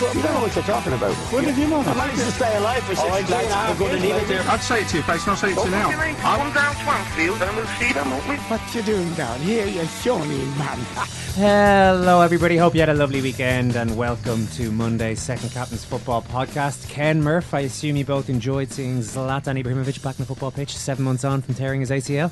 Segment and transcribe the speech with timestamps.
[0.00, 1.12] You don't know what you're talking about.
[1.30, 1.80] What did you know?
[1.80, 4.28] I managed to stay alive for 63 and a half going to years, leave it
[4.28, 4.42] there.
[4.50, 5.90] I'd say it to your face, not say it to you now.
[5.90, 8.36] Come down Swansfield and we'll see them, won't we?
[8.36, 10.78] What you doing down here, you shawny man?
[11.36, 12.56] Hello, everybody.
[12.56, 16.88] Hope you had a lovely weekend and welcome to Monday's Second Captain's Football Podcast.
[16.88, 20.74] Ken Murph, I assume you both enjoyed seeing Zlatan Ibrahimovic back in the football pitch
[20.74, 22.30] seven months on from tearing his ACL.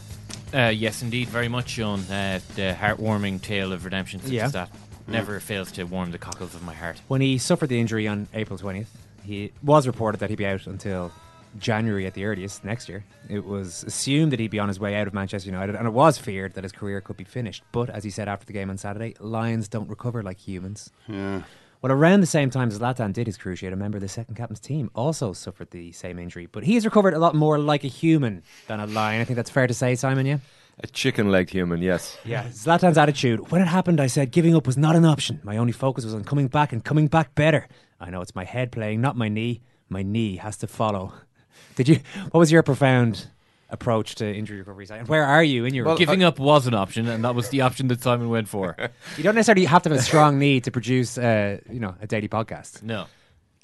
[0.55, 2.01] Uh, yes, indeed, very much, Sean.
[2.11, 4.47] Uh, the heartwarming tale of redemption such Yeah.
[4.47, 4.71] as that
[5.09, 5.13] Mm.
[5.13, 7.01] never fails to warm the cockles of my heart.
[7.09, 8.87] When he suffered the injury on April 20th,
[9.25, 11.11] he was reported that he'd be out until
[11.59, 13.05] January at the earliest next year.
[13.29, 15.93] It was assumed that he'd be on his way out of Manchester United, and it
[15.93, 17.63] was feared that his career could be finished.
[17.73, 20.91] But as he said after the game on Saturday, lions don't recover like humans.
[21.07, 21.43] Yeah.
[21.81, 24.59] Well, around the same time Zlatan did his cruciate, a member of the second captain's
[24.61, 27.89] team also suffered the same injury, but he has recovered a lot more like a
[27.89, 29.21] human than a lion.
[29.21, 30.27] I think that's fair to say, Simon.
[30.27, 30.39] Yeah.
[30.81, 32.17] A chicken legged human, yes.
[32.25, 33.51] Yeah, Zlatan's attitude.
[33.51, 35.41] When it happened, I said giving up was not an option.
[35.43, 37.67] My only focus was on coming back and coming back better.
[38.01, 39.61] I know it's my head playing, not my knee.
[39.89, 41.13] My knee has to follow.
[41.75, 42.01] Did you?
[42.31, 43.27] What was your profound
[43.71, 44.87] approach to injury recovery?
[44.91, 45.97] And where are you in your?
[45.97, 48.77] Giving up was an option, and that was the option that Simon went for.
[49.17, 52.07] you don't necessarily have to have a strong knee to produce, uh, you know, a
[52.07, 52.83] daily podcast.
[52.83, 53.07] No.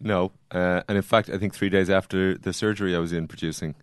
[0.00, 0.32] No.
[0.50, 3.76] Uh, and in fact, I think three days after the surgery I was in producing,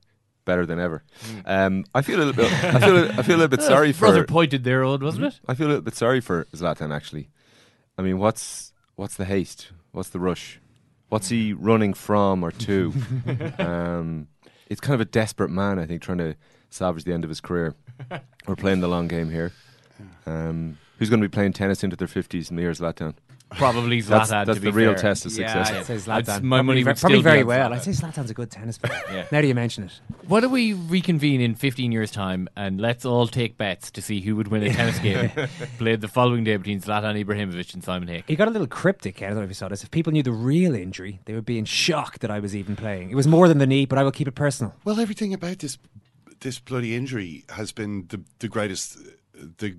[0.45, 1.03] better than ever.
[1.45, 2.51] Um, I feel a little bit.
[2.51, 3.19] I feel.
[3.19, 4.05] I feel a little bit sorry for.
[4.05, 5.39] Rather pointed there, old wasn't it?
[5.47, 7.29] I feel a little bit sorry for Zlatan actually.
[7.97, 9.71] I mean, what's what's the haste?
[9.91, 10.59] What's the rush?
[11.09, 12.93] What's he running from or to?
[13.59, 14.27] um,
[14.67, 16.35] it's kind of a desperate man, I think, trying to
[16.69, 17.75] salvage the end of his career.
[18.47, 19.51] We're playing the long game here.
[20.25, 22.51] Um, who's going to be playing tennis into their fifties?
[22.51, 23.15] Me or Zlatan?
[23.51, 24.07] Probably Zlatan.
[24.09, 25.01] That's, to that's be the real fair.
[25.01, 26.07] test of Yeah, success.
[26.07, 27.73] I'd say I'd- my probably, money ve- would probably still very on well.
[27.73, 29.01] I'd say Zlatan's a good tennis player.
[29.11, 29.25] Yeah.
[29.31, 29.99] Now that you mention it.
[30.27, 34.21] Why don't we reconvene in 15 years' time and let's all take bets to see
[34.21, 35.29] who would win a tennis game
[35.77, 38.23] played the following day between Zlatan Ibrahimovic and Simon Hake?
[38.27, 39.21] He got a little cryptic.
[39.21, 39.83] I don't know if you saw this.
[39.83, 42.75] If people knew the real injury, they would be in shock that I was even
[42.75, 43.09] playing.
[43.11, 44.73] It was more than the knee, but I will keep it personal.
[44.85, 45.77] Well, everything about this
[46.39, 48.97] this bloody injury has been the the greatest.
[49.57, 49.75] The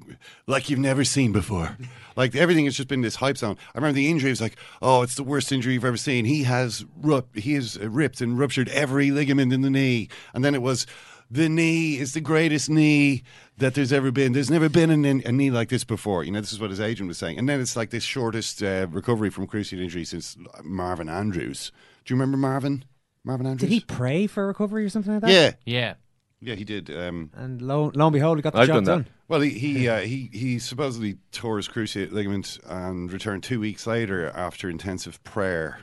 [0.46, 1.76] like you've never seen before,
[2.16, 3.58] like everything has just been this hype sound.
[3.74, 6.24] I remember the injury was like, oh, it's the worst injury you've ever seen.
[6.24, 10.54] He has rup- he has ripped and ruptured every ligament in the knee, and then
[10.54, 10.86] it was
[11.30, 13.22] the knee is the greatest knee
[13.56, 14.32] that there's ever been.
[14.32, 16.24] There's never been an, a knee like this before.
[16.24, 18.62] You know, this is what his agent was saying, and then it's like this shortest
[18.62, 21.72] uh, recovery from cruciate injury since Marvin Andrews.
[22.04, 22.84] Do you remember Marvin?
[23.24, 23.70] Marvin Andrews.
[23.70, 25.30] Did he pray for recovery or something like that?
[25.30, 25.94] Yeah, Yeah.
[26.42, 26.90] Yeah, he did.
[26.90, 28.90] Um, And lo, lo and behold, he got the I've job done that.
[29.04, 29.06] done.
[29.28, 33.86] well, he he, uh, he he supposedly tore his cruciate ligament and returned two weeks
[33.86, 35.80] later after intensive prayer.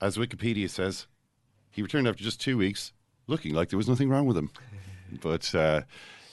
[0.00, 1.06] As Wikipedia says,
[1.70, 2.92] he returned after just two weeks,
[3.26, 4.50] looking like there was nothing wrong with him.
[5.22, 5.82] But uh,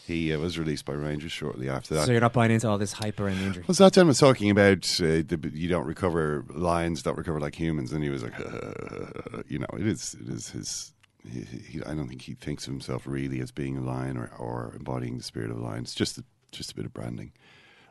[0.07, 2.05] he uh, was released by Rangers shortly after that.
[2.07, 3.63] So you're not buying into all this hype around the injury.
[3.67, 7.53] Was that time was talking about uh, the, you don't recover lions don't recover like
[7.55, 8.33] humans, and he was like,
[9.47, 10.92] you know, it is it is his.
[11.29, 14.31] He, he, I don't think he thinks of himself really as being a lion or,
[14.37, 15.83] or embodying the spirit of a lion.
[15.83, 17.31] It's just a, just a bit of branding.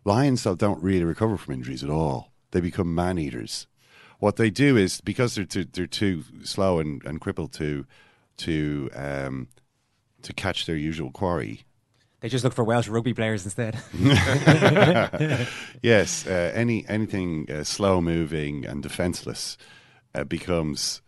[0.05, 2.33] Lions don't really recover from injuries at all.
[2.51, 3.67] They become man eaters.
[4.19, 7.87] What they do is because they're too, they're too slow and, and crippled to
[8.39, 9.49] to um,
[10.23, 11.65] to catch their usual quarry.
[12.21, 13.77] They just look for Welsh rugby players instead.
[15.83, 19.59] yes, uh, any anything uh, slow moving and defenseless
[20.15, 21.02] uh, becomes.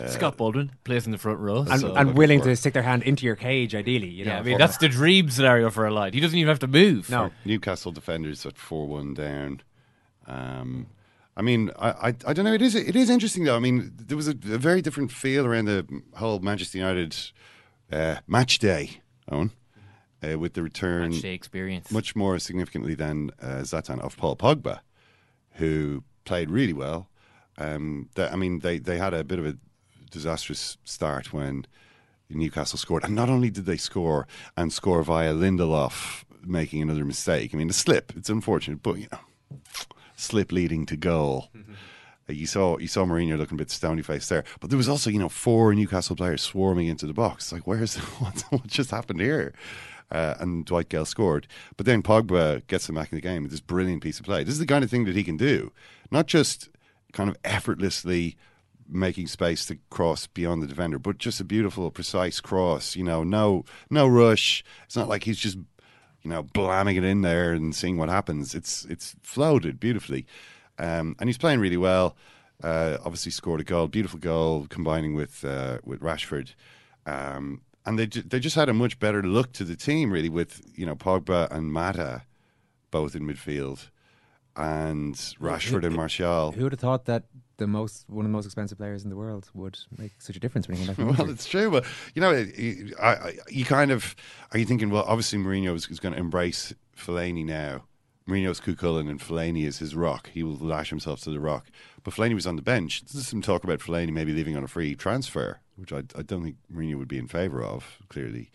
[0.00, 1.66] Uh, Scott Baldwin plays in the front row.
[1.70, 4.08] and, so- and willing to stick their hand into your cage, ideally.
[4.08, 6.12] You know, yeah, I mean that's the dream scenario for a line.
[6.14, 7.10] He doesn't even have to move.
[7.10, 7.30] No.
[7.44, 9.60] Newcastle defenders at four one down.
[10.26, 10.86] Um,
[11.36, 12.52] I mean, I, I I don't know.
[12.54, 13.56] It is it is interesting though.
[13.56, 17.14] I mean, there was a, a very different feel around the whole Manchester United
[17.90, 19.00] uh, match day,
[19.30, 19.50] Owen,
[20.22, 21.90] uh, with the return Match day experience.
[21.90, 24.80] much more significantly than uh, Zlatan of Paul Pogba,
[25.52, 27.08] who played really well.
[27.58, 29.56] Um, that, I mean, they they had a bit of a
[30.12, 31.66] disastrous start when
[32.30, 34.26] Newcastle scored, and not only did they score
[34.56, 37.52] and score via Lindelof making another mistake.
[37.52, 38.12] I mean, a slip.
[38.16, 39.58] It's unfortunate, but you know,
[40.16, 41.48] slip leading to goal.
[42.28, 44.88] Uh, You saw you saw Mourinho looking a bit stony faced there, but there was
[44.88, 47.52] also you know four Newcastle players swarming into the box.
[47.52, 49.52] Like, where's what, what just happened here?
[50.10, 51.46] Uh, and Dwight Gayle scored,
[51.78, 54.44] but then Pogba gets them back in the game with this brilliant piece of play.
[54.44, 55.72] This is the kind of thing that he can do,
[56.10, 56.68] not just
[57.14, 58.36] kind of effortlessly
[58.92, 62.96] making space to cross beyond the defender, but just a beautiful, precise cross.
[62.96, 64.64] You know, no no rush.
[64.84, 65.58] It's not like he's just
[66.22, 68.54] you know blamming it in there and seeing what happens.
[68.54, 70.26] It's it's floated beautifully,
[70.78, 72.16] um, and he's playing really well.
[72.62, 76.54] Uh, obviously, scored a goal, beautiful goal, combining with uh, with Rashford.
[77.06, 80.28] Um, and they ju- they just had a much better look to the team, really,
[80.28, 82.22] with you know Pogba and Mata
[82.90, 83.88] both in midfield,
[84.54, 86.52] and Rashford and Martial.
[86.52, 87.24] Who would have thought that
[87.58, 90.40] the most one of the most expensive players in the world would make such a
[90.40, 91.18] difference when he came back?
[91.18, 91.84] Well, it's true, but
[92.14, 94.14] you know, it- it- I, I, you kind of
[94.52, 94.90] are you thinking?
[94.90, 97.84] Well, obviously Mourinho is, is going to embrace Fellaini now.
[98.28, 100.30] Mourinho's Cúchulainn and Fellaini is his rock.
[100.32, 101.66] He will lash himself to the rock.
[102.04, 103.02] But Fellaini was on the bench.
[103.04, 106.44] There's some talk about Fellaini maybe leaving on a free transfer, which I, I don't
[106.44, 107.98] think Mourinho would be in favour of.
[108.08, 108.50] Clearly,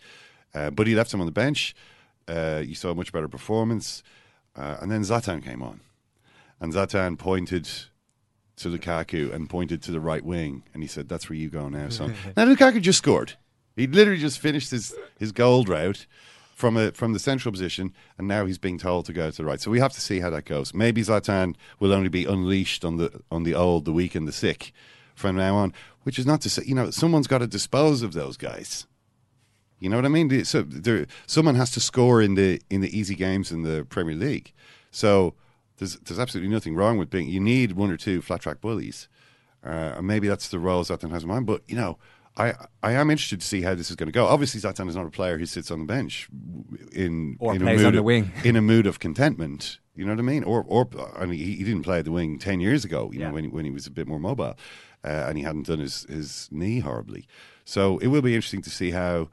[0.54, 1.74] uh, but he left him on the bench.
[2.26, 4.02] Uh, you saw a much better performance,
[4.56, 5.80] uh, and then Zlatan came on,
[6.60, 7.68] and Zlatan pointed
[8.58, 11.68] to Lukaku and pointed to the right wing, and he said, "That's where you go
[11.68, 13.34] now, son." now Lukaku just scored.
[13.76, 16.06] He literally just finished his his gold route
[16.58, 19.44] from a from the central position, and now he's being told to go to the
[19.44, 19.60] right.
[19.60, 20.74] So we have to see how that goes.
[20.74, 24.32] Maybe Zlatan will only be unleashed on the on the old, the weak, and the
[24.32, 24.72] sick
[25.14, 25.72] from now on.
[26.02, 28.86] Which is not to say, you know, someone's got to dispose of those guys.
[29.78, 30.44] You know what I mean?
[30.44, 34.16] So there, someone has to score in the in the easy games in the Premier
[34.16, 34.52] League.
[34.90, 35.34] So
[35.78, 37.28] there's there's absolutely nothing wrong with being.
[37.28, 39.08] You need one or two flat track bullies,
[39.64, 41.46] uh, and maybe that's the role Zlatan has in mind.
[41.46, 41.98] But you know,
[42.36, 44.26] I I am interested to see how this is going to go.
[44.26, 46.28] Obviously, Zlatan is not a player who sits on the bench
[46.92, 48.32] in Or in plays a mood on the of, wing.
[48.44, 49.78] in a mood of contentment.
[49.94, 50.44] You know what I mean?
[50.44, 53.10] Or or I mean, he, he didn't play at the wing ten years ago.
[53.12, 54.54] You know when he, when he was a bit more mobile,
[55.04, 57.26] uh, and he hadn't done his his knee horribly.
[57.64, 59.28] So it will be interesting to see how.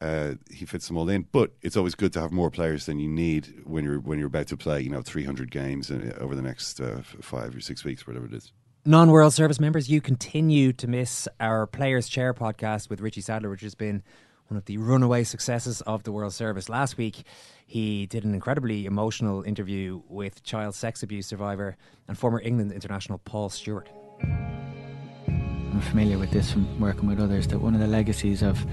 [0.00, 3.00] Uh, he fits them all in, but it's always good to have more players than
[3.00, 6.36] you need when you're when you're about to play, you know, 300 games uh, over
[6.36, 8.52] the next uh, five or six weeks, whatever it is.
[8.84, 13.50] Non World Service members, you continue to miss our Players Chair podcast with Richie Sadlier,
[13.50, 14.02] which has been
[14.46, 16.68] one of the runaway successes of the World Service.
[16.68, 17.24] Last week,
[17.66, 23.18] he did an incredibly emotional interview with child sex abuse survivor and former England international
[23.18, 23.90] Paul Stewart.
[24.18, 28.64] I'm familiar with this from working with others that one of the legacies of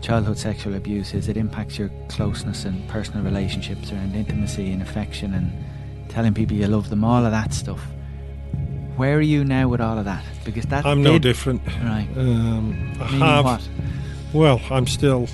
[0.00, 5.34] childhood sexual abuse is it impacts your closeness and personal relationships around intimacy and affection
[5.34, 5.52] and
[6.08, 7.80] telling people you love them, all of that stuff.
[8.96, 10.24] Where are you now with all of that?
[10.44, 11.62] Because that I'm no different.
[11.82, 12.08] Right.
[12.16, 13.44] Um, I have.
[13.44, 13.68] what?
[14.32, 15.26] Well, I'm still,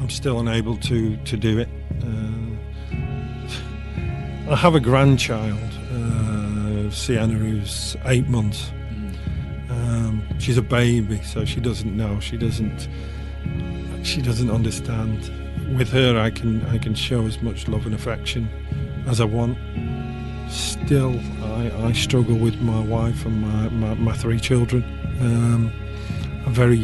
[0.00, 1.68] I'm still unable to to do it.
[2.02, 2.56] Uh,
[4.52, 5.58] I have a grandchild,
[5.92, 8.72] uh, Sienna, who's eight months.
[9.68, 12.18] Um, she's a baby, so she doesn't know.
[12.18, 12.88] She doesn't.
[14.02, 15.30] She doesn't understand.
[15.76, 18.48] With her, I can I can show as much love and affection
[19.06, 19.56] as I want.
[20.50, 24.82] Still, I, I struggle with my wife and my, my, my three children.
[25.20, 25.72] Um,
[26.46, 26.76] I very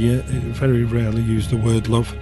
[0.53, 2.15] very rarely use the word love.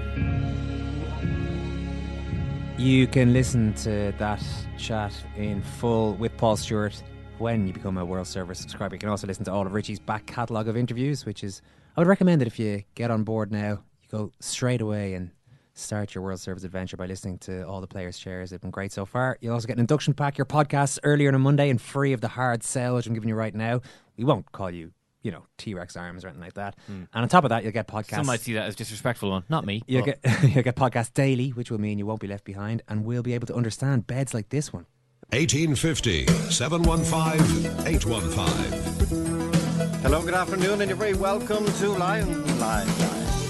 [2.79, 4.43] You can listen to that
[4.79, 7.03] chat in full with Paul Stewart
[7.39, 8.95] when you become a World Service subscriber.
[8.95, 11.63] You can also listen to all of Richie's back catalogue of interviews, which is,
[11.97, 15.31] I would recommend that if you get on board now, you go straight away and
[15.75, 18.51] start your World Service adventure by listening to all the players' shares.
[18.51, 19.39] They've been great so far.
[19.41, 22.21] You'll also get an induction pack, your podcasts earlier on a Monday and free of
[22.21, 23.81] the hard sell, which I'm giving you right now.
[24.17, 24.93] We won't call you,
[25.23, 26.77] you know, T Rex arms or anything like that.
[26.87, 27.05] Hmm.
[27.13, 28.17] And on top of that, you'll get podcasts.
[28.17, 29.45] Some might see that as disrespectful one.
[29.49, 29.83] Not me.
[29.87, 32.83] You'll but- get you'll get podcast daily, which will mean you won't be left behind,
[32.89, 34.87] and we'll be able to understand beds like this one.
[35.31, 40.03] 1850 715 815.
[40.03, 43.44] Hello, good afternoon, and you're very welcome to Liveline.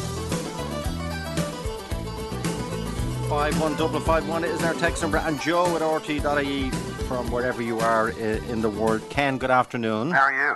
[3.28, 5.16] 51551 is our text number.
[5.18, 6.70] And Joe at RT.ie
[7.08, 9.02] from wherever you are in the world.
[9.10, 10.10] Ken, good afternoon.
[10.10, 10.54] How are you?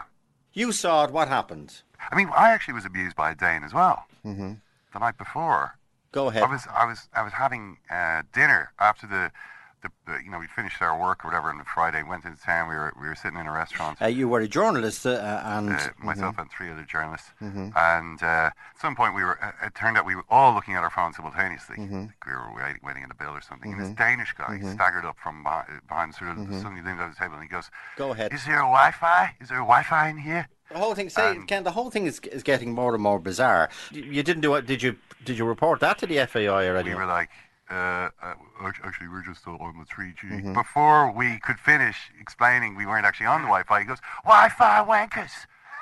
[0.53, 1.11] You saw it.
[1.11, 1.83] What happened?
[2.11, 4.53] I mean, I actually was abused by a Dane as well Mm-hmm.
[4.93, 5.77] the night before.
[6.13, 6.43] Go ahead.
[6.43, 9.31] I was, I was, I was having uh, dinner after the,
[9.83, 12.03] the, the, you know, we finished our work or whatever on Friday.
[12.03, 12.69] Went into town.
[12.69, 14.01] We were, we were sitting in a restaurant.
[14.03, 15.71] Uh, you were a journalist uh, and.
[15.73, 17.31] uh, myself and three other journalists.
[17.41, 17.73] Mhm.
[17.77, 19.39] And uh, at some point, we were.
[19.43, 21.77] Uh, it turned out we were all looking at our phones simultaneously.
[21.77, 22.07] Mhm.
[22.07, 23.73] Like we were waiting, waiting in the bill or something.
[23.73, 24.75] And this Danish guy Mhm.
[24.75, 26.63] staggered up from behind, behind sort of Mhm.
[26.63, 28.33] suddenly leaned over the table and he goes, Go ahead.
[28.33, 29.37] "Is there a Wi-Fi?
[29.41, 31.65] Is there a Wi-Fi in here?" The whole thing, say, Ken.
[31.65, 33.71] The whole thing is is getting more and more bizarre.
[33.91, 34.67] You, you didn't do it.
[34.67, 34.97] Did you?
[35.25, 36.93] Did you report that to the FAI or anything?
[36.93, 37.31] We were like,
[37.71, 37.75] uh,
[38.23, 38.35] uh,
[38.85, 40.43] actually, we're just on the 3G.
[40.43, 40.55] Mhm.
[40.55, 45.33] Before we could finish explaining we weren't actually on the Wi-Fi, he goes, Wi-Fi wankers!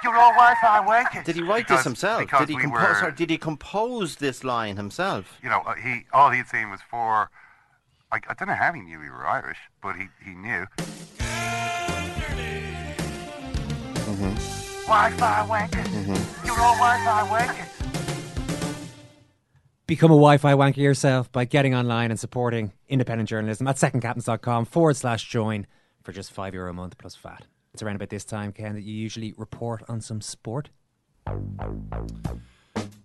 [0.02, 1.24] You're all Wi-Fi wankers!
[1.24, 2.28] Did he write Because- this himself?
[2.30, 3.02] Did he we compose?
[3.02, 5.38] were, did he compose this line himself?
[5.42, 7.30] you know, uh, he all he'd seen was for.
[8.12, 10.66] I, I don't know how he knew we were Irish, but he, he knew.
[14.06, 14.34] Mm-hmm.
[14.86, 16.46] Wi-Fi wankers!
[16.46, 17.75] You're all Wi-Fi wankers!
[19.86, 24.96] Become a Wi-Fi wanker yourself by getting online and supporting independent journalism at secondcaptains.com forward
[24.96, 25.64] slash join
[26.02, 27.44] for just five euro a month plus VAT.
[27.72, 30.70] It's around about this time, Ken, that you usually report on some sport.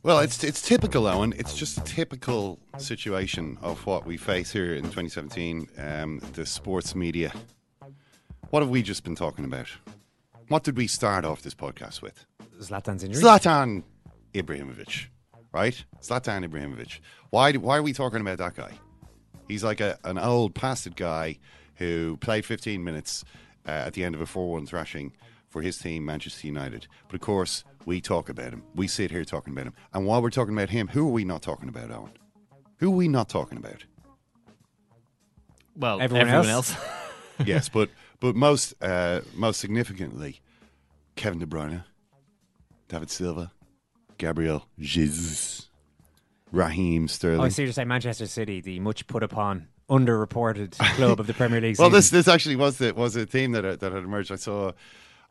[0.01, 1.35] Well, it's it's typical, Owen.
[1.37, 5.67] It's just a typical situation of what we face here in 2017.
[5.77, 7.31] Um, the sports media.
[8.49, 9.67] What have we just been talking about?
[10.47, 12.25] What did we start off this podcast with?
[12.59, 13.21] Zlatan's injury.
[13.21, 13.83] Zlatan
[14.33, 15.05] Ibrahimovic,
[15.51, 15.83] right?
[16.01, 16.99] Zlatan Ibrahimovic.
[17.29, 17.51] Why?
[17.51, 18.71] do- Why are we talking about that guy?
[19.47, 21.37] He's like a, an old, pasted guy
[21.75, 23.23] who played 15 minutes
[23.67, 25.13] uh, at the end of a 4-1 thrashing
[25.49, 26.87] for his team, Manchester United.
[27.07, 28.63] But of course, we talk about him.
[28.75, 29.73] We sit here talking about him.
[29.93, 32.11] And while we're talking about him, who are we not talking about, Owen?
[32.77, 33.83] Who are we not talking about?
[35.75, 36.73] Well, Everyone everyone, else.
[36.75, 36.85] else.
[37.45, 37.89] yes, but
[38.19, 40.41] but most uh, most significantly,
[41.15, 41.83] Kevin De Bruyne,
[42.87, 43.51] David Silva,
[44.21, 45.67] Gabriel Jesus,
[46.51, 47.39] Raheem Sterling.
[47.39, 51.33] Oh, I see you're saying Manchester City, the much put upon, underreported club of the
[51.33, 51.79] Premier League.
[51.79, 52.19] well, this season.
[52.19, 54.31] this actually was the was a theme that that had emerged.
[54.31, 54.73] I saw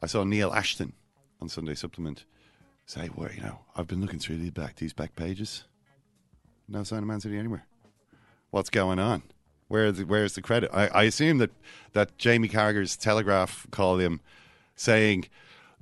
[0.02, 0.92] I saw Neil Ashton
[1.40, 2.25] on Sunday Supplement
[2.85, 5.62] say, "Well, you know, I've been looking through these back these back pages.
[6.68, 7.66] No sign of Man City anywhere.
[8.50, 9.23] What's going on?
[9.68, 10.68] Where's the, where's the credit?
[10.75, 11.52] I, I assume that
[11.92, 14.20] that Jamie Carragher's Telegraph called him
[14.75, 15.26] saying."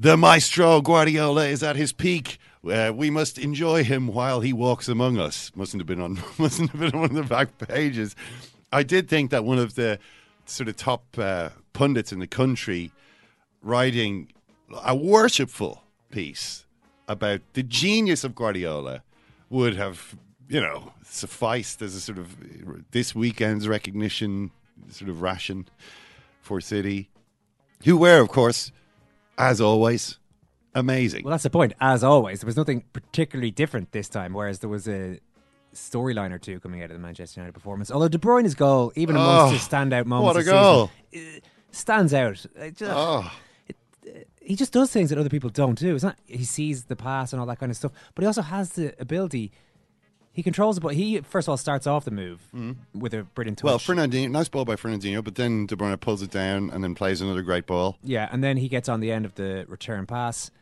[0.00, 2.38] The maestro Guardiola is at his peak.
[2.70, 5.50] Uh, we must enjoy him while he walks among us.
[5.54, 6.18] Mustn't have been on.
[6.38, 8.14] Mustn't have been on one of the back pages.
[8.72, 9.98] I did think that one of the
[10.46, 12.90] sort of top uh, pundits in the country
[13.62, 14.28] writing
[14.84, 16.66] a worshipful piece
[17.06, 19.02] about the genius of Guardiola
[19.50, 20.16] would have,
[20.48, 22.36] you know, sufficed as a sort of
[22.90, 24.50] this weekend's recognition,
[24.90, 25.66] sort of ration
[26.42, 27.08] for City,
[27.84, 28.72] who were, of course,
[29.38, 30.18] as always,
[30.74, 31.24] amazing.
[31.24, 31.72] Well, that's the point.
[31.80, 35.18] As always, there was nothing particularly different this time, whereas there was a
[35.74, 37.90] storyline or two coming out of the Manchester United performance.
[37.90, 40.90] Although De Bruyne's goal, even amongst Oh, his standout moments, what a this season, goal.
[41.14, 42.34] uh, stands out.
[42.34, 43.30] Just- Oh.
[43.68, 44.10] it- uh,
[44.40, 45.94] he just does things that other people don't do.
[45.94, 48.42] It's not he sees the pass and all that kind of stuff, but he also
[48.42, 49.52] has the ability.
[50.38, 53.00] He controls it, but he first of all starts off the move mm-hmm.
[53.00, 53.64] with a brilliant touch.
[53.64, 56.94] Well, Fernandinho, nice ball by Fernandinho, but then De Bruyne pulls it down and then
[56.94, 57.98] plays another great ball.
[58.04, 60.52] Yeah, and then he gets on the end of the return pass,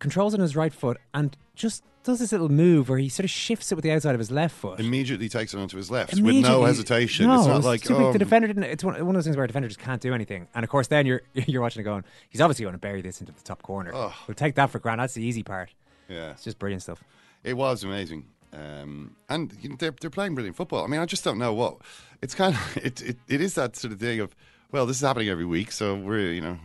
[0.00, 3.24] controls it on his right foot, and just does this little move where he sort
[3.24, 4.80] of shifts it with the outside of his left foot.
[4.80, 7.26] Immediately takes it onto his left with no hesitation.
[7.26, 8.64] No, it's not like oh, the um, defender didn't.
[8.64, 10.46] It's one, one of those things where a defender just can't do anything.
[10.54, 12.04] And of course, then you're you're watching it going.
[12.28, 13.92] He's obviously going to bury this into the top corner.
[13.94, 15.04] We'll take that for granted.
[15.04, 15.70] That's the easy part.
[16.06, 17.02] Yeah, it's just brilliant stuff.
[17.46, 20.84] It was amazing, um, and you know, they're they're playing brilliant football.
[20.84, 21.76] I mean, I just don't know what
[22.22, 22.76] it's kind of.
[22.84, 24.34] It it, it is that sort of thing of
[24.72, 26.58] well, this is happening every week, so we're you know.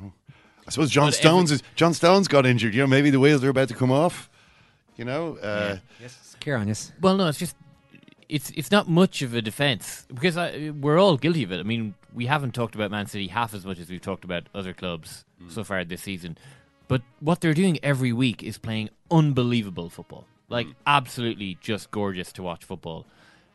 [0.68, 2.74] I suppose John But Stones every- is John Stones got injured.
[2.74, 4.30] You know, maybe the wheels are about to come off.
[4.96, 6.92] You know, uh, Yes, Kieran, yes.
[7.02, 7.56] Well, no, it's just
[8.30, 11.60] it's it's not much of a defense because I, we're all guilty of it.
[11.60, 14.44] I mean, we haven't talked about Man City half as much as we've talked about
[14.54, 16.38] other clubs so far this season.
[16.88, 20.76] But what they're doing every week is playing unbelievable football, like mm.
[20.86, 23.06] absolutely just gorgeous to watch football.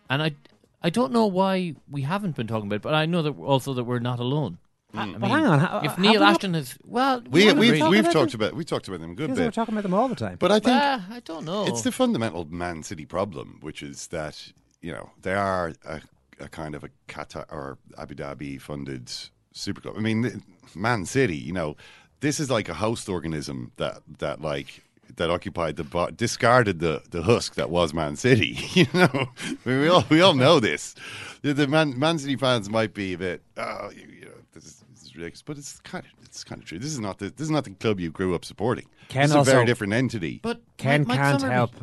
[0.09, 0.35] And I
[0.83, 3.75] I don't know why we haven't been talking about it, but I know that also
[3.75, 4.59] that we're not alone.
[4.95, 4.99] Mm.
[4.99, 8.13] I But mean, hang on, ha- if Neil Ashton has well, we not we've we've
[8.13, 9.39] talked about we talked about them a good bit.
[9.39, 10.37] we're talking about them all the time.
[10.39, 11.67] But I think Well, I don't know.
[11.67, 16.01] It's the fundamental Man City problem, which is that you know they are a,
[16.41, 19.13] a kind of a Qatar or Abu Dhabi funded
[19.53, 19.95] super club.
[19.97, 20.43] I mean,
[20.75, 21.77] Man City, you know,
[22.21, 24.83] this is like a host organism that that like
[25.17, 28.59] that occupied the bo- discarded the, the husk that was Man City.
[28.75, 30.95] You know, I mean, we all we all know this.
[31.43, 34.65] The, the Man, Man City fans might be a bit, oh, you, you know, this
[34.65, 36.79] is, this is ridiculous, but it's kind of it's kind of true.
[36.79, 38.87] This is not the this is not the club you grew up supporting.
[39.09, 40.41] Ken this is also- a very different entity.
[40.43, 41.75] But Ken Mike- Mike can't Summerbee- help.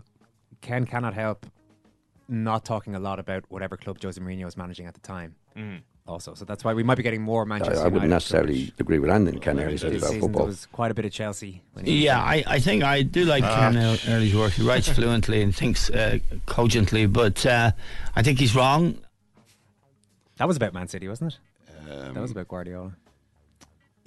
[0.62, 1.46] Ken cannot help
[2.30, 5.36] not talking a lot about whatever club Jose Mourinho was managing at the time.
[5.58, 5.82] Mhm.
[6.05, 7.75] Also, so that's why we might be getting more I, Manchester.
[7.79, 8.79] I wouldn't United necessarily coverage.
[8.81, 10.29] agree with anything Ken Early This says about football.
[10.41, 11.62] There was quite a bit of Chelsea.
[11.74, 12.19] when Yeah.
[12.22, 13.55] I, I think I do like Ah.
[13.72, 13.77] Ken
[14.10, 14.51] Early's work.
[14.51, 17.72] He writes fluently and thinks uh, cogently, but uh,
[18.17, 18.98] I think he's wrong.
[20.38, 21.89] That was about Man City, wasn't it?
[21.89, 22.93] Um, that was about Guardiola.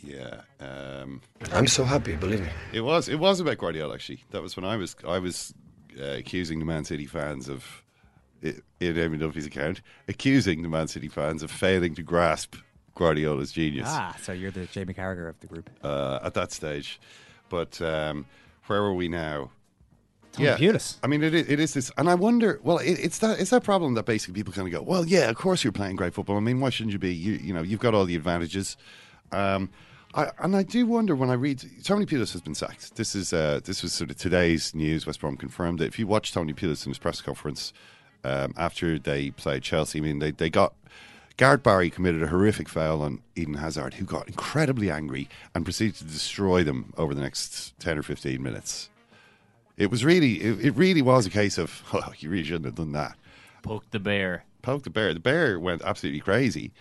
[0.02, 0.42] Yeah.
[0.60, 1.22] Um,
[1.52, 2.48] I'm so happy, believe me.
[2.72, 3.08] It was.
[3.08, 3.94] It was about Guardiola.
[3.94, 4.94] Actually, that was when I was.
[5.06, 5.54] I was
[5.98, 7.85] uh, accusing the Man City fans of, i-
[8.42, 12.56] in Duffy's account, accusing the Man City fans of failing to grasp
[12.94, 15.68] Guardiola's genius Ah, so you're the Jamie Carragher of the group.
[15.82, 16.98] uh, at that stage.
[17.48, 18.26] But um,
[18.66, 19.50] where are we now?
[20.32, 20.96] Tony Pulis.
[21.02, 22.60] I mean, it, is- it is this, and I wonder.
[22.62, 25.30] Well, it, it's that it's that problem that basically people kind of go, well, yeah,
[25.30, 26.36] of course you're playing great football.
[26.36, 27.14] I mean, why shouldn't you be?
[27.14, 28.76] You, you know, you've got all the advantages.
[29.32, 29.70] Um,
[30.14, 32.96] I, and I do wonder when I read Tony Pulis has been sacked.
[32.96, 35.06] This is uh, this was sort of today's news.
[35.06, 35.86] West Brom confirmed it.
[35.86, 37.72] If you watch Tony Pulis in his press conference
[38.24, 40.74] um, after they played Chelsea, I mean, they they got.
[41.36, 45.96] Gareth Barry committed a horrific foul on Eden Hazard, who got incredibly angry and proceeded
[45.96, 48.88] to destroy them over the next ten or fifteen minutes.
[49.76, 52.76] It was really, it, it really was a case of, oh, you really shouldn't have
[52.76, 53.16] done that.
[53.62, 54.44] Poke the bear.
[54.62, 55.12] Poke the bear.
[55.12, 56.72] The bear went absolutely crazy.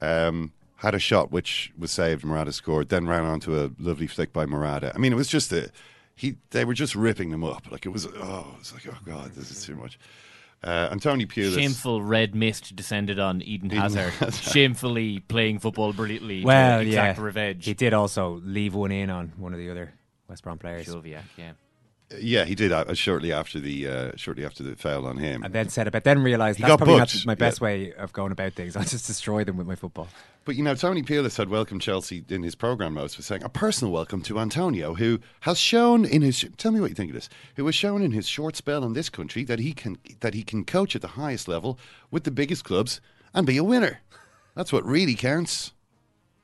[0.00, 2.24] Um, had a shot which was saved.
[2.24, 2.88] Murata scored.
[2.88, 4.92] Then ran onto a lovely flick by Murata.
[4.94, 5.70] I mean, it was just a.
[6.14, 7.70] He, they were just ripping them up.
[7.70, 8.06] Like it was.
[8.06, 9.98] Oh, it was like, oh god, this is too much.
[10.64, 11.54] Uh, and Tony Pulis.
[11.54, 14.12] Shameful red mist descended on Eden Eden Hazard.
[14.12, 14.34] Hazard.
[14.52, 16.44] Shamefully playing football brilliantly.
[16.44, 17.64] Well, to yeah, revenge.
[17.64, 19.92] he did also leave one in on one of the other
[20.28, 20.86] West Brom players.
[20.86, 21.52] Krychowiak, yeah.
[22.20, 25.42] Yeah, he did uh, shortly after the uh, shortly after the foul on him.
[25.42, 27.36] And then said it, but then realised He that's probably booked, not my yeah.
[27.36, 28.76] best way of going about things.
[28.76, 30.08] I'll just destroy them with my football.
[30.44, 33.48] But you know, Tony Pulis had welcomed Chelsea in his program notes for saying a
[33.48, 37.14] personal welcome to Antonio, who has shown in his tell me what you think of
[37.14, 40.34] this, who has shown in his short spell in this country that he can that
[40.34, 41.78] he can coach at the highest level
[42.10, 43.00] with the biggest clubs
[43.34, 44.00] and be a winner.
[44.54, 45.72] That's what really counts.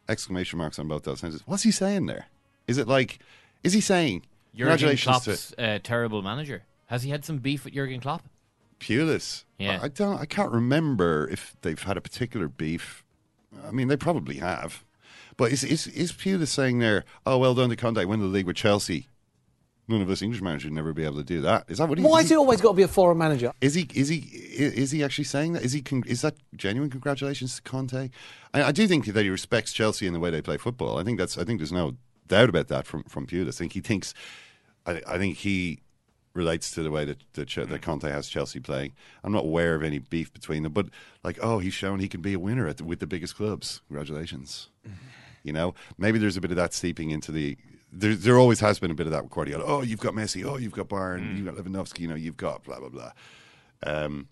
[0.08, 1.46] Exclamation marks on both those sentences.
[1.46, 2.26] What's he saying there?
[2.66, 3.18] Is it like
[3.62, 4.24] is he saying
[4.58, 6.64] Jurgen congratulations to Klopp's uh, terrible manager.
[6.86, 8.24] Has he had some beef with Jurgen Klopp?
[8.80, 9.44] Pulis?
[9.58, 9.78] Yeah.
[9.80, 13.04] I I don't I can't remember if they've had a particular beef.
[13.66, 14.84] I mean, they probably have.
[15.36, 17.04] But is is is Pulis saying there?
[17.24, 19.06] Oh, well done to Conte, win the league with Chelsea.
[19.90, 21.64] None of us English managers would never be able to do that.
[21.68, 22.04] Is that what he?
[22.04, 23.52] Why is has it always got to be a foreign manager?
[23.60, 23.88] Is he?
[23.94, 24.16] Is he?
[24.18, 25.62] Is he actually saying that?
[25.62, 25.82] Is he?
[26.06, 28.10] Is that genuine congratulations to Conte?
[28.52, 30.98] I, I do think that he respects Chelsea in the way they play football.
[30.98, 31.38] I think that's.
[31.38, 33.48] I think there's no doubt about that from from Pulis.
[33.48, 34.12] I think he thinks.
[34.88, 35.80] I, I think he
[36.34, 38.92] relates to the way that that, Che- that Conte has Chelsea playing.
[39.24, 40.86] I'm not aware of any beef between them, but
[41.24, 43.80] like, oh, he's shown he can be a winner at the, with the biggest clubs.
[43.88, 44.68] Congratulations.
[45.42, 47.56] You know, maybe there's a bit of that seeping into the.
[47.90, 49.64] There, there always has been a bit of that with Guardiola.
[49.66, 50.44] Oh, you've got Messi.
[50.44, 51.36] Oh, you've got Bayern.
[51.36, 52.00] You've got Lewandowski.
[52.00, 53.12] You know, you've got blah blah blah.
[53.86, 54.28] Um,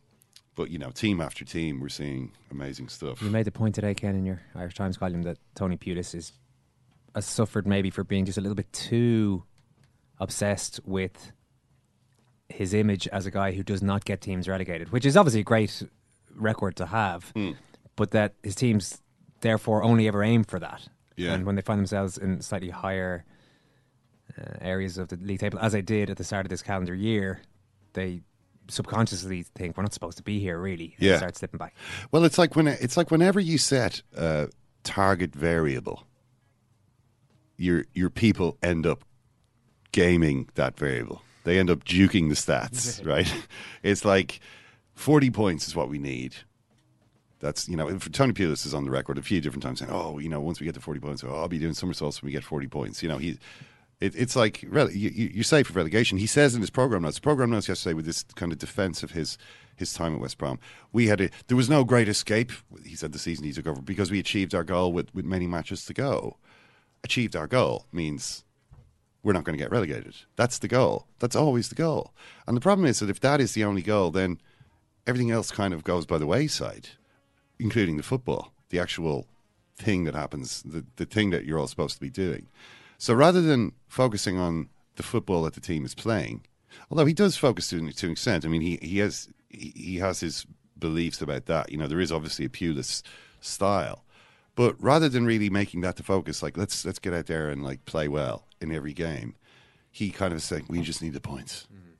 [0.56, 3.22] but you know, team after team, we're seeing amazing stuff.
[3.22, 6.32] You made the point today, Ken, in your Irish Times column that Tony Pulis is
[7.14, 9.42] has suffered maybe for being just a little bit too
[10.18, 11.32] obsessed with
[12.48, 15.44] his image as a guy who does not get teams relegated, which is obviously a
[15.44, 15.82] great
[16.34, 17.52] record to have, Hmm.
[17.96, 19.00] but that his teams
[19.40, 20.88] therefore only ever aim for that.
[21.16, 21.32] Yeah.
[21.32, 23.24] And when they find themselves in slightly higher
[24.38, 26.94] uh, areas of the league table, as I did at the start of this calendar
[26.94, 27.40] year,
[27.94, 28.20] they
[28.68, 30.94] subconsciously think we're not supposed to be here, really.
[30.98, 31.16] and Yeah.
[31.18, 31.74] start slipping back.
[32.10, 34.48] Well, it's like when it's like whenever you set a
[34.84, 36.06] target variable,
[37.56, 39.04] your your people end up
[39.96, 41.22] gaming that variable.
[41.44, 43.32] They end up juking the stats, right?
[43.82, 44.40] It's like
[44.94, 46.34] forty points is what we need.
[47.40, 49.90] That's you know, for Tony Pulis is on the record a few different times saying,
[49.92, 52.28] "Oh, you know, once we get to forty points, oh, I'll be doing somersaults when
[52.28, 53.38] we get forty points." You know, he.
[53.98, 56.18] It, it's like rele- you, you- you're safe for relegation.
[56.18, 57.18] He says in his program notes.
[57.18, 59.38] Program notes yesterday with this kind of defense of his
[59.76, 60.58] his time at West Brom.
[60.92, 62.52] We had a there was no great escape.
[62.84, 65.46] He said the season he took over because we achieved our goal with with many
[65.46, 66.36] matches to go.
[67.04, 68.44] Achieved our goal means
[69.26, 70.14] we're not going to get relegated.
[70.36, 71.08] That's the goal.
[71.18, 72.14] That's always the goal.
[72.46, 74.40] And the problem is that if that is the only goal, then
[75.04, 76.90] everything else kind of goes by the wayside,
[77.58, 79.26] including the football, the actual
[79.76, 82.46] thing that happens, the, the thing that you're all supposed to be doing.
[82.98, 86.46] So rather than focusing on the football that the team is playing,
[86.88, 89.96] although he does focus to, to an extent, I mean, he, he has he, he
[89.96, 90.46] has his
[90.78, 91.72] beliefs about that.
[91.72, 93.02] You know, there is obviously a Pulis
[93.40, 94.04] style,
[94.54, 97.64] but rather than really making that the focus, like let's let's get out there and
[97.64, 99.34] like play well in every game,
[99.90, 101.90] he kind of said, "We just need the points." Mm-hmm.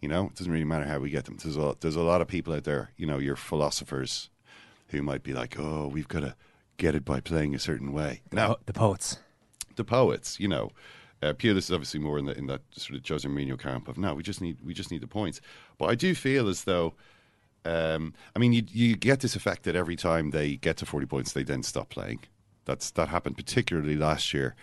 [0.00, 1.36] You know, it doesn't really matter how we get them.
[1.42, 2.90] There's a there's a lot of people out there.
[2.96, 4.30] You know, your philosophers
[4.88, 6.34] who might be like, "Oh, we've got to
[6.76, 9.18] get it by playing a certain way." The Now, po- the poets.
[9.76, 10.70] the poets, you know.
[11.22, 13.96] Uh, Pulis is obviously more in, the, in that sort of Jose Mourinho camp of
[13.96, 15.40] no, we just need we just need the points.
[15.78, 16.94] But I do feel as though,
[17.64, 21.06] um, I mean, you you get this effect that every time they get to forty
[21.06, 22.20] points, they then stop playing.
[22.64, 24.56] That's that happened particularly last year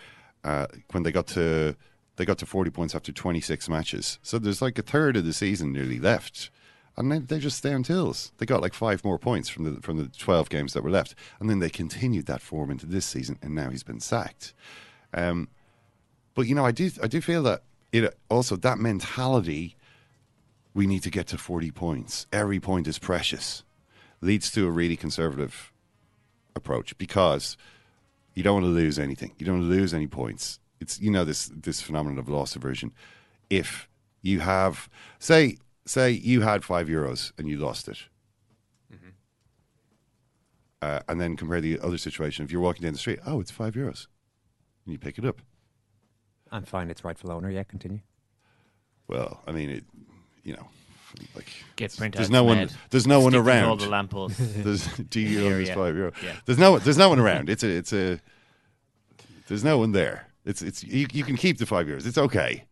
[0.43, 1.75] uh, when they got to
[2.15, 4.19] they got to forty points after twenty six matches.
[4.21, 6.49] So there's like a third of the season nearly left.
[6.97, 8.33] And they just down tills.
[8.39, 11.15] They got like five more points from the from the twelve games that were left,
[11.39, 13.39] and then they continued that form into this season.
[13.41, 14.53] And now he's been sacked.
[15.13, 15.47] Um,
[16.35, 19.77] but you know, I do I do feel that it also that mentality.
[20.73, 22.27] We need to get to forty points.
[22.33, 23.63] Every point is precious.
[24.19, 25.71] Leads to a really conservative
[26.53, 27.55] approach because
[28.35, 29.33] you don't want to lose anything.
[29.37, 30.59] You don't want to lose any points.
[30.79, 32.93] It's you know this this phenomenon of loss aversion.
[33.49, 33.89] If
[34.21, 34.89] you have
[35.19, 37.97] say say you had five euros and you lost it,
[40.81, 42.45] uh, and then compare the other situation.
[42.45, 44.07] If you're walking down the street, oh, it's five euros,
[44.85, 45.41] and you pick it up.
[46.51, 46.89] I'm fine.
[46.89, 47.49] its rightful owner.
[47.49, 47.99] Yeah, continue.
[49.07, 49.83] Well, I mean, it,
[50.43, 50.67] you know,
[51.35, 52.69] like Get printouts there's no one.
[52.89, 53.69] There's no one around.
[53.69, 54.37] all the lampposts.
[54.39, 56.11] there's do you own this five euro?
[56.23, 56.35] Yeah.
[56.45, 56.79] There's no.
[56.79, 57.49] There's no one around.
[57.49, 57.69] It's a.
[57.69, 58.19] It's a.
[59.47, 60.27] There's no one there.
[60.45, 60.61] It's.
[60.61, 60.83] It's.
[60.83, 62.05] You, you can keep the five euros.
[62.05, 62.65] It's okay.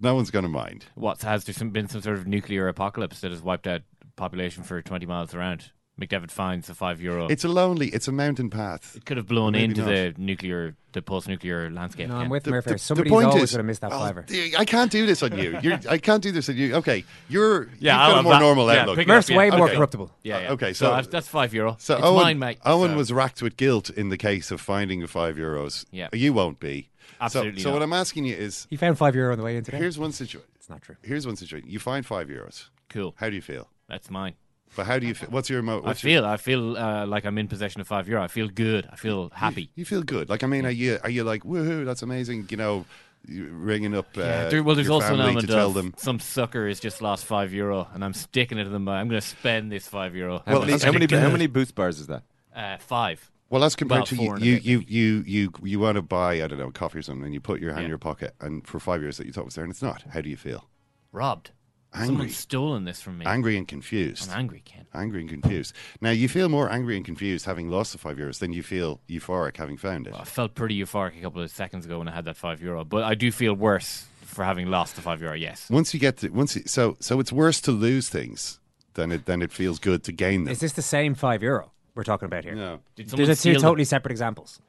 [0.00, 0.86] No one's going to mind.
[0.94, 3.82] What has there some, been some sort of nuclear apocalypse that has wiped out
[4.16, 5.70] population for twenty miles around?
[6.00, 7.26] McDevitt finds a five euro.
[7.28, 7.88] It's a lonely.
[7.88, 8.96] It's a mountain path.
[8.96, 9.88] it could have blown Maybe into not.
[9.88, 12.08] the nuclear, the post-nuclear landscape.
[12.08, 12.22] No, Ken.
[12.24, 12.70] I'm with The- Murphy.
[12.74, 14.22] the- the point always is- going to miss that Oh, fiver.
[14.26, 15.58] d- I can't do this on you.
[15.62, 16.74] You're, I can't do this on you.
[16.76, 17.68] Okay, you're.
[17.78, 18.40] Yeah, you've I'll got a more that.
[18.40, 18.96] normal Yeah, outlook.
[18.96, 19.36] pick it Murph's yeah.
[19.36, 19.76] way more Okay.
[19.76, 20.10] corruptible.
[20.22, 20.52] Yeah, yeah.
[20.52, 21.76] Okay, so, so- that's- that's five euro.
[21.78, 22.58] So it's Owen, mine, mate.
[22.64, 25.84] Owen So- was racked with guilt in the case of finding the five euros.
[25.92, 26.08] Yeah.
[26.12, 26.88] you won't be.
[27.20, 29.56] Absolutely So, so what I'm asking you is, He found five euro on the way
[29.56, 29.76] in today.
[29.76, 30.48] here's one situation.
[30.56, 30.96] It's not true.
[31.02, 31.68] Here's one situation.
[31.68, 32.68] You find five euros.
[32.88, 33.14] cool.
[33.18, 33.68] How do you feel?
[33.88, 34.34] That's mine.
[34.76, 35.28] But how do you feel?
[35.30, 37.88] What's your emo- I what's your- feel, I feel uh, like I'm in possession of
[37.88, 38.22] five euro.
[38.22, 38.88] I feel good.
[38.90, 39.70] I feel happy.
[39.74, 40.28] You feel good.
[40.28, 41.84] Like I mean, are you are you like woohoo?
[41.84, 42.46] That's amazing.
[42.50, 42.84] You know,
[43.26, 44.06] you ringing up.
[44.16, 45.94] Uh, Yeah, there- well, there's your also an family element to tell of them.
[45.96, 48.88] some sucker has just lost five euro, and I'm sticking it to them.
[48.88, 50.42] I'm going to spend this five euro.
[50.46, 51.18] How many, That's how many, good.
[51.20, 52.22] how many boost bars is that?
[52.54, 53.30] Uh, five.
[53.50, 54.52] Well, that's compared Well, to four you.
[54.52, 57.24] You, bit, you, you, you, you want to buy I don't know coffee or something,
[57.24, 57.86] and you put your hand Yeah.
[57.86, 60.04] in your pocket, and for five years that you thought was there, and it's not.
[60.10, 60.68] How do you feel?
[61.10, 61.50] Robbed.
[61.92, 62.06] Angry.
[62.06, 63.26] Someone's stolen this from me.
[63.26, 64.30] Angry and confused.
[64.30, 64.86] I'm angry, Ken.
[64.94, 65.74] Angry and confused.
[66.00, 69.00] Now you feel more angry and confused having lost the five euros than you feel
[69.08, 70.14] euphoric having found it.
[70.14, 72.84] I felt pretty euphoric a couple of seconds ago when I had that five euro,
[72.84, 75.34] but I do feel worse for having lost the five euro.
[75.34, 75.68] Yes.
[75.68, 78.60] Once you get to once, you, so so it's worse to lose things
[78.94, 80.52] than it than it feels good to gain them.
[80.52, 82.54] Is this the same five euro we're talking about here?
[82.54, 82.80] No.
[82.94, 83.62] Did These are two steal them?
[83.62, 84.60] totally separate examples.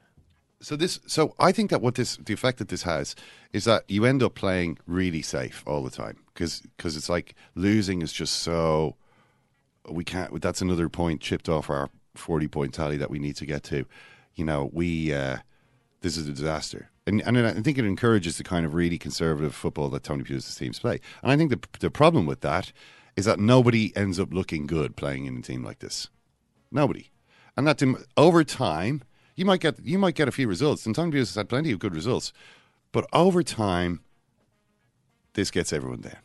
[0.60, 3.16] So this, so I think that what this, the effect that this has,
[3.52, 7.34] is that you end up playing really safe all the time because because it's like
[7.54, 8.96] losing is just so
[9.90, 10.40] we can't.
[10.40, 13.86] That's another point chipped off our forty point tally that we need to get to.
[14.34, 15.38] You know, we uh,
[16.00, 19.54] this is a disaster, and and I think it encourages the kind of really conservative
[19.54, 21.00] football that Tony Pulis' teams play.
[21.22, 22.72] And I think the the problem with that
[23.16, 26.08] is that nobody ends up looking good playing in a team like this.
[26.70, 27.10] Nobody,
[27.56, 29.02] and that dem- over time
[29.34, 30.86] you might get you might get a few results.
[30.86, 32.32] And Tony Pulis has had plenty of good results,
[32.92, 34.00] but over time,
[35.34, 36.18] this gets everyone down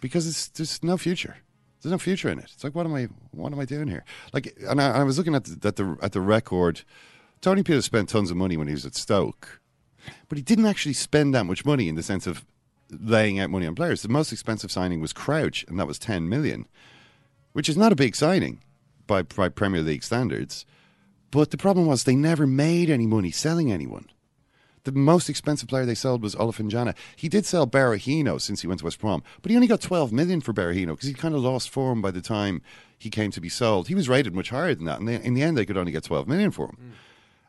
[0.00, 1.36] because it's there's no future.
[1.82, 2.50] There's no future in it.
[2.52, 4.04] It's like what am I what am I doing here?
[4.32, 6.82] Like, and I, I was looking at the, at the at the record.
[7.40, 9.60] Tony Pulis spent tons of money when he was at Stoke,
[10.28, 12.44] but he didn't actually spend that much money in the sense of
[12.90, 14.02] laying out money on players.
[14.02, 16.66] The most expensive signing was Crouch, and that was ten million,
[17.52, 18.60] which is not a big signing
[19.06, 20.66] by by Premier League standards.
[21.30, 24.08] But the problem was they never made any money selling anyone.
[24.86, 26.94] The most expensive player they sold was Olofinjana.
[27.16, 30.12] He did sell Berahino since he went to West Brom, but he only got 12
[30.12, 32.62] million for Berahino because he kind of lost form by the time
[32.96, 33.88] he came to be sold.
[33.88, 35.90] He was rated much higher than that, and they, in the end, they could only
[35.90, 36.92] get 12 million for him.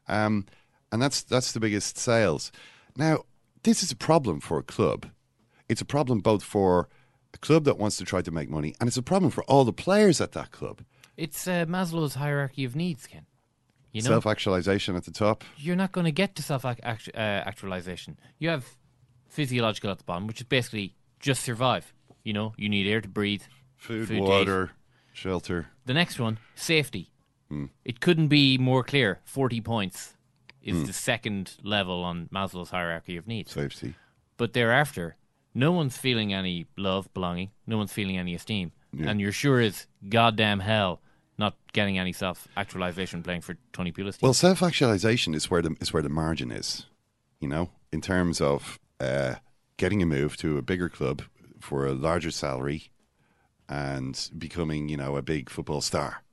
[0.07, 0.45] Um,
[0.91, 2.51] and that's that's the biggest sales.
[2.95, 3.25] Now,
[3.61, 5.05] this is a problem for a club.
[5.69, 6.89] It's a problem both for
[7.35, 9.63] a club that wants to try to make money, and it's a problem for all
[9.63, 10.81] the players at that club.
[11.15, 13.27] It's uh, Maslow's hierarchy of needs, Ken.
[13.97, 15.43] You know, Self-actualization at the top.
[15.57, 16.75] you're not going to get to self uh,
[17.15, 18.17] actualization.
[18.37, 18.65] You have
[19.27, 21.93] physiological at the bottom, which is basically just survive.
[22.23, 23.41] You know, you need air to breathe,
[23.75, 24.21] Food, eat.
[24.21, 24.71] water,
[25.13, 25.67] shelter.
[25.85, 27.09] The next one, safety.
[27.49, 27.65] Hmm.
[27.85, 29.19] It couldn't be more clear.
[29.23, 30.13] Forty points
[30.61, 30.85] is Hmm.
[30.85, 33.51] the second level on Maslow's hierarchy of needs.
[33.51, 33.95] Safety.
[34.37, 35.15] But thereafter,
[35.55, 37.49] no one's feeling any love, belonging.
[37.65, 39.09] No one's feeling any esteem, Yeah.
[39.09, 41.01] and you're sure as goddamn hell
[41.37, 44.21] not getting any self actualization playing for Tony Pulis.
[44.21, 46.85] Well, self-actualization is where the is where the margin is,
[47.39, 49.35] you know, in terms of uh,
[49.77, 51.23] getting a move to a bigger club
[51.59, 52.91] for a larger salary
[53.69, 56.23] and becoming, you know, a big football star.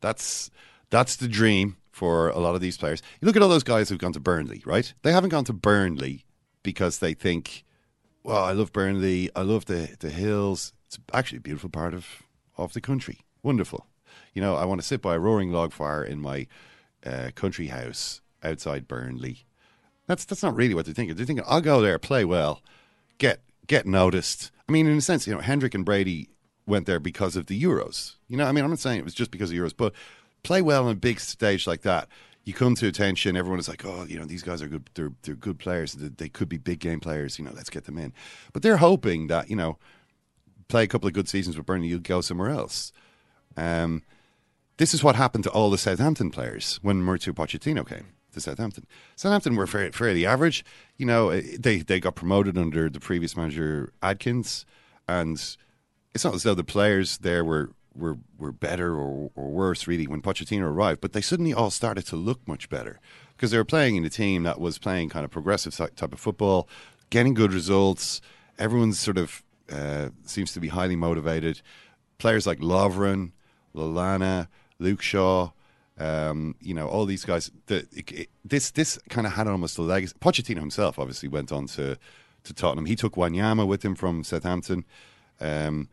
[0.00, 0.50] That's
[0.90, 3.02] that's the dream for a lot of these players.
[3.20, 4.92] You look at all those guys who've gone to Burnley, right?
[5.02, 6.24] They haven't gone to Burnley
[6.62, 7.64] because they think,
[8.22, 10.72] well, I love Burnley, I love the the hills.
[10.86, 12.22] It's actually a beautiful part of
[12.56, 13.20] of the country.
[13.42, 13.86] Wonderful.
[14.36, 16.46] You know, I want to sit by a roaring log fire in my
[17.06, 19.46] uh, country house outside Burnley.
[20.06, 21.16] That's that's not really what they're thinking.
[21.16, 22.60] They're thinking, I'll go there, play well,
[23.16, 24.50] get get noticed.
[24.68, 26.28] I mean, in a sense, you know, Hendrick and Brady
[26.66, 28.16] went there because of the Euros.
[28.28, 29.94] You know, I mean, I'm not saying it was just because of Euros, but
[30.42, 32.06] play well on a big stage like that.
[32.44, 33.38] You come to attention.
[33.38, 34.90] Everyone is like, "Oh, you know, these guys are good.
[34.92, 35.94] They're they're good players.
[35.94, 37.38] They could be big game players.
[37.38, 38.12] You know, let's get them in."
[38.52, 39.78] But they're hoping that you know,
[40.68, 42.92] play a couple of good seasons with Burnley, you'll go somewhere else.
[43.56, 44.02] Um,
[44.78, 48.86] this is what happened to all the Southampton players when Mauricio Pochettino came to Southampton.
[49.16, 50.64] Southampton were fairly, fairly average.
[50.96, 54.64] You know, eh, they they got promoted under the previous manager Adkins,
[55.08, 55.36] and
[56.14, 60.06] it's not as though the players there were were were better or, or worse really
[60.06, 63.00] when Pochettino arrived, but they suddenly all started to look much better
[63.36, 66.20] because they were playing in a team that was playing kind of progressive type of
[66.20, 66.68] football,
[67.10, 68.20] getting good results.
[68.58, 71.60] Everyone's sort of uh, seems to be highly motivated.
[72.18, 73.32] Players like Lovren,
[73.74, 75.50] Lallana, Luke Shaw,
[75.98, 77.50] um, you know, all these guys.
[77.66, 80.14] The, it, this this kind of had almost a legacy.
[80.20, 81.98] Pochettino himself obviously went on to
[82.44, 82.86] to Tottenham.
[82.86, 84.84] He took Wanyama with him from Southampton.
[85.40, 85.88] Um,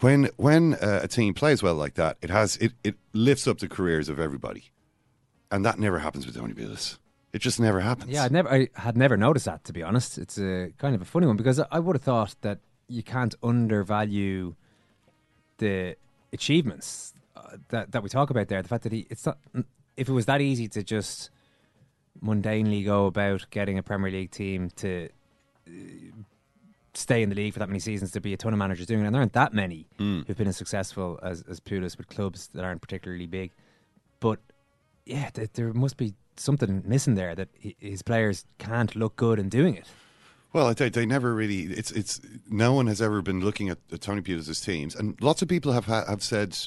[0.00, 3.58] when when uh, a team plays well like that, it has it, it lifts up
[3.58, 4.70] the careers of everybody,
[5.50, 6.98] and that never happens with Tony Pulis.
[7.32, 8.10] It just never happens.
[8.10, 10.18] Yeah, I never I had never noticed that to be honest.
[10.18, 13.34] It's a kind of a funny one because I would have thought that you can't
[13.42, 14.56] undervalue
[15.58, 15.96] the
[16.32, 18.62] achievements uh, that that we talk about there.
[18.62, 19.38] The fact that he it's not
[19.96, 21.30] if it was that easy to just
[22.22, 25.08] mundanely go about getting a Premier League team to
[25.68, 25.70] uh,
[26.94, 29.02] stay in the league for that many seasons to be a ton of managers doing
[29.02, 29.06] it.
[29.06, 30.26] And there aren't that many mm.
[30.26, 33.52] who've been as successful as, as Pulis with clubs that aren't particularly big.
[34.18, 34.40] But
[35.06, 39.48] yeah, th- there must be something missing there that his players can't look good in
[39.48, 39.86] doing it.
[40.52, 41.62] Well, they, they never really.
[41.62, 45.42] It's it's no one has ever been looking at, at Tony Pulis' teams, and lots
[45.42, 46.58] of people have have said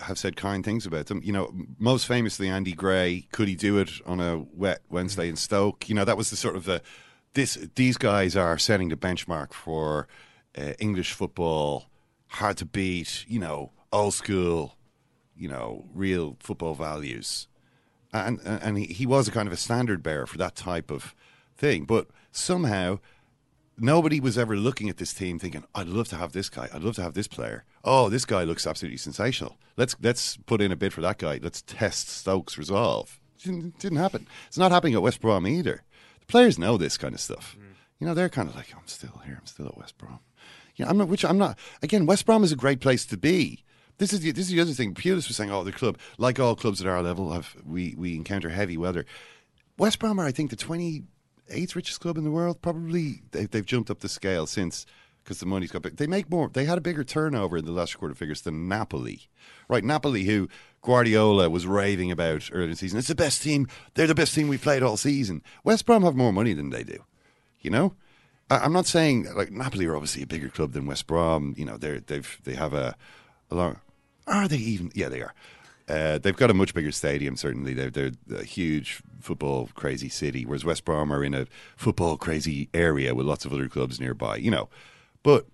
[0.00, 1.20] have said kind things about them.
[1.22, 3.26] You know, most famously Andy Gray.
[3.32, 5.88] Could he do it on a wet Wednesday in Stoke?
[5.88, 6.82] You know, that was the sort of the
[7.34, 10.08] this these guys are setting the benchmark for
[10.56, 11.86] uh, English football.
[12.28, 14.76] Hard to beat, you know, old school,
[15.36, 17.48] you know, real football values,
[18.12, 21.14] and and he, he was a kind of a standard bearer for that type of
[21.56, 21.84] thing.
[21.84, 23.00] But somehow,
[23.80, 26.68] nobody was ever looking at this team thinking, "I'd love to have this guy.
[26.72, 27.64] I'd love to have this player.
[27.82, 29.58] Oh, this guy looks absolutely sensational.
[29.76, 31.40] Let's let's put in a bid for that guy.
[31.42, 34.26] Let's test Stokes' resolve." Didn't, didn't happen.
[34.48, 35.82] It's not happening at West Brom either
[36.20, 37.56] The players know this kind of stuff.
[37.58, 37.74] Mm.
[37.98, 39.38] You know, they're kind of like, I'm still here.
[39.40, 40.20] I'm still at West Brom.
[40.76, 41.08] Yeah, I'm not.
[41.08, 41.58] Which I'm not.
[41.82, 43.64] Again, West Brom is a great place to be.
[43.98, 44.94] This is the, this is the other thing.
[44.94, 48.14] Pulis was saying, "Oh, the club, like all clubs at our level, have we we
[48.14, 49.04] encounter heavy weather."
[49.76, 50.56] West Brom are, I think, the
[51.50, 52.62] 28th richest club in the world.
[52.62, 54.86] Probably they, they've jumped up the scale since
[55.22, 55.96] because the money's got big.
[55.96, 56.48] They make more.
[56.48, 59.28] They had a bigger turnover in the last quarter figures than Napoli,
[59.68, 59.84] right?
[59.84, 60.48] Napoli, who
[60.82, 62.98] Guardiola was raving about earlier in the season.
[62.98, 63.68] It's the best team.
[63.94, 65.42] They're the best team we've played all season.
[65.62, 67.04] West Brom have more money than they do.
[67.60, 67.94] You know,
[68.48, 71.54] I, am not saying like Napoli are obviously a bigger club than West Brom.
[71.56, 72.96] You know, they're they've they have a,
[73.50, 73.80] a long.
[74.26, 74.90] Are they even?
[74.94, 75.34] Yeah, they are.
[75.90, 77.36] Uh, they've got a much bigger stadium.
[77.36, 80.44] Certainly, they're, they're a huge football crazy city.
[80.44, 84.36] Whereas West Brom are in a football crazy area with lots of other clubs nearby.
[84.36, 84.68] You know,
[85.24, 85.46] but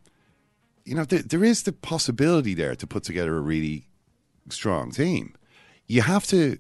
[0.84, 3.86] you know there, there is the possibility there to put together a really
[4.50, 5.34] strong team.
[5.86, 6.58] You have to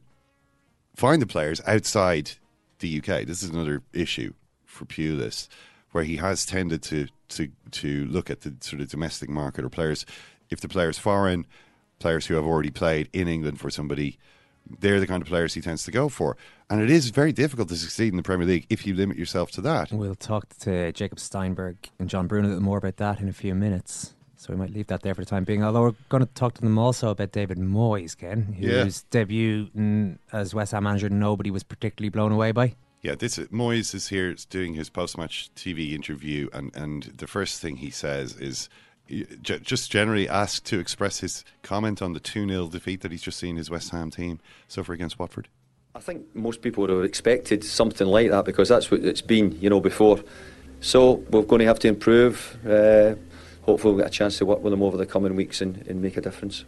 [0.94, 2.32] find the players outside
[2.78, 3.26] the UK.
[3.26, 4.32] This is another issue
[4.64, 5.48] for Pulis,
[5.92, 9.68] where he has tended to to to look at the sort of domestic market or
[9.68, 10.06] players.
[10.48, 11.44] If the players foreign,
[11.98, 14.18] players who have already played in England for somebody,
[14.80, 16.36] they're the kind of players he tends to go for.
[16.68, 19.50] And it is very difficult to succeed in the Premier League if you limit yourself
[19.52, 19.92] to that.
[19.92, 23.32] We'll talk to Jacob Steinberg and John Brewin a little more about that in a
[23.32, 24.14] few minutes.
[24.36, 25.64] So we might leave that there for the time being.
[25.64, 28.90] Although we're going to talk to them also about David Moyes, Ken, whose yeah.
[29.10, 32.74] debut as West Ham manager nobody was particularly blown away by.
[33.02, 37.76] Yeah, this Moyes is here doing his post-match TV interview, and, and the first thing
[37.76, 38.68] he says is
[39.08, 43.38] just generally asked to express his comment on the 2 0 defeat that he's just
[43.38, 45.48] seen his West Ham team suffer against Watford.
[45.94, 49.58] I think most people would have expected something like that because that's what it's been,
[49.60, 50.20] you know, before.
[50.80, 52.58] So we're going to have to improve.
[52.66, 53.14] Uh,
[53.62, 56.02] hopefully we'll get a chance to work with them over the coming weeks and, and
[56.02, 56.64] make a difference.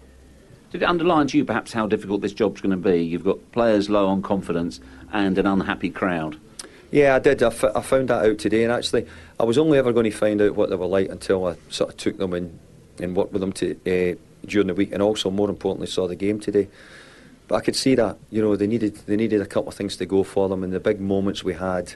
[0.70, 3.02] Did it underline to you perhaps how difficult this job's going to be?
[3.02, 4.80] You've got players low on confidence
[5.12, 6.38] and an unhappy crowd.
[6.90, 7.42] Yeah, I did.
[7.42, 9.06] I, f- I found that out today, and actually,
[9.38, 11.90] I was only ever going to find out what they were like until I sort
[11.90, 12.58] of took them and,
[12.98, 16.16] and worked with them to, uh, during the week, and also, more importantly, saw the
[16.16, 16.68] game today.
[17.46, 19.96] But I could see that you know they needed they needed a couple of things
[19.96, 21.94] to go for them, and the big moments we had.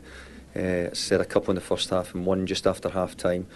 [0.54, 3.46] Uh, said a couple in the first half and one just after half time.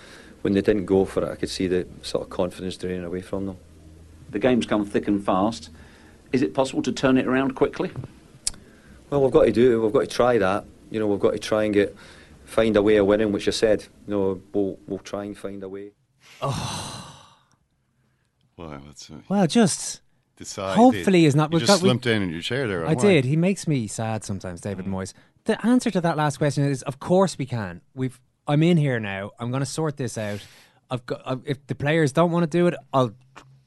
[0.41, 3.21] When they didn't go for it, I could see the sort of confidence draining away
[3.21, 3.59] from them.
[4.31, 5.69] The game's come thick and fast.
[6.33, 7.91] Is it possible to turn it around quickly?
[9.11, 9.79] Well, we've got to do.
[9.79, 9.85] it.
[9.85, 10.65] We've got to try that.
[10.91, 11.97] You know, we've got to try and get
[12.45, 13.87] find a way of winning, which I said.
[14.07, 15.93] You know, we'll we'll try and find a way.
[16.43, 17.27] Oh,
[18.57, 20.01] wow, that's uh, Well, just
[20.37, 20.77] decide.
[20.77, 21.53] hopefully he's not.
[21.53, 22.87] You just got- slumped down in your chair there.
[22.87, 23.03] I why?
[23.03, 23.25] did.
[23.25, 25.13] He makes me sad sometimes, David Moyes.
[25.45, 27.81] The answer to that last question is, of course we can.
[27.95, 28.21] We've.
[28.49, 29.33] I'm in here now.
[29.41, 30.41] I'm going to sort this out.
[30.89, 31.23] I've got.
[31.27, 33.13] i if the players don't want to do it, I'll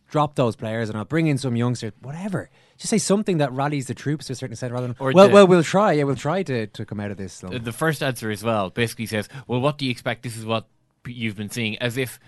[0.09, 1.91] drop those players and I'll bring in some youngsters.
[2.01, 2.49] Whatever.
[2.79, 4.95] Just say something that rallies the troops to a certain extent, rather than.
[4.99, 5.91] Or well, the- well, we'll try.
[5.91, 7.33] Yeah, we'll try to, to come out of this.
[7.33, 7.63] slump.
[7.63, 10.23] The first answer as well basically says, "Well, what do you expect?
[10.23, 10.65] This is what
[11.05, 12.19] you've been seeing." As if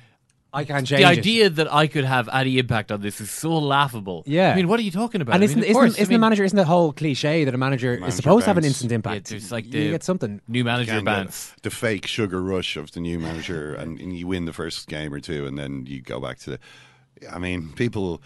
[0.53, 1.03] I can't the change it.
[1.05, 4.23] The idea that I could have any impact on this is so laughable.
[4.25, 4.51] Yeah.
[4.51, 5.35] I mean, what are you talking about?
[5.35, 6.43] And isn't, mean, isn't, course, isn't I the manager?
[6.43, 9.31] Isn't the whole cliche that a manager, is Manager supposed to have an instant impact?
[9.31, 10.41] Yeah, there's like you get something.
[10.49, 11.53] new manager Again, the- bounce.
[11.61, 15.13] The, fake sugar rush of the new manager, and, and you win the first game
[15.13, 16.59] or two, and then you go back to the.
[17.31, 18.21] I mean, people,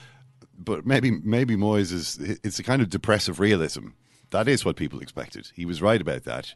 [0.57, 3.89] but maybe maybe Moyes is it's a kind of depressive realism.
[4.31, 5.51] That is what people expected.
[5.53, 6.53] He was right about that.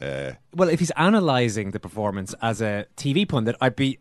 [0.00, 3.98] Uh, Well, if he's analysing the performance as a TV pundit, I'd be.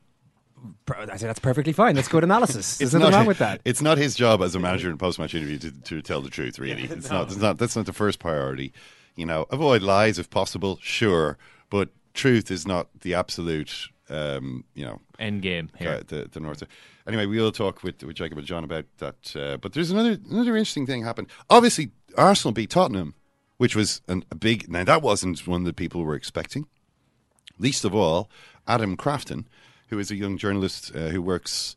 [0.89, 1.95] I say that's perfectly fine.
[1.95, 2.77] That's good analysis.
[2.79, 3.61] There's nothing wrong with that.
[3.63, 6.59] It's not his job as a manager in post-match interview to, to tell the truth.
[6.59, 7.27] Really, it's not.
[7.27, 7.57] It's not.
[7.57, 8.73] That's not the first priority.
[9.15, 10.77] You know, avoid lies if possible.
[10.81, 11.37] Sure,
[11.69, 13.87] but truth is not the absolute.
[14.09, 15.89] Um, you know, end game here.
[15.91, 16.63] uh, the the North.
[17.09, 19.35] Anyway, we'll talk with with Jacob and John about that.
[19.35, 21.27] Uh, but there's another another interesting thing happened.
[21.49, 23.15] Obviously, Arsenal beat Tottenham,
[23.57, 24.69] which was an, a big.
[24.69, 26.67] Now that wasn't one that people were expecting.
[27.57, 28.29] Least of all,
[28.67, 29.45] Adam Crafton,
[29.87, 31.75] who is a young journalist uh, who works.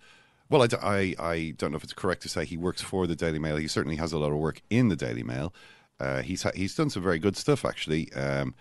[0.51, 3.38] Well, I I don't know if it's correct to say he works for the Daily
[3.38, 3.57] Mail.
[3.57, 5.55] He certainly has a lot of work in the Daily Mail.
[5.99, 8.12] Uh, he's he's done some very good stuff actually.
[8.12, 8.55] Um,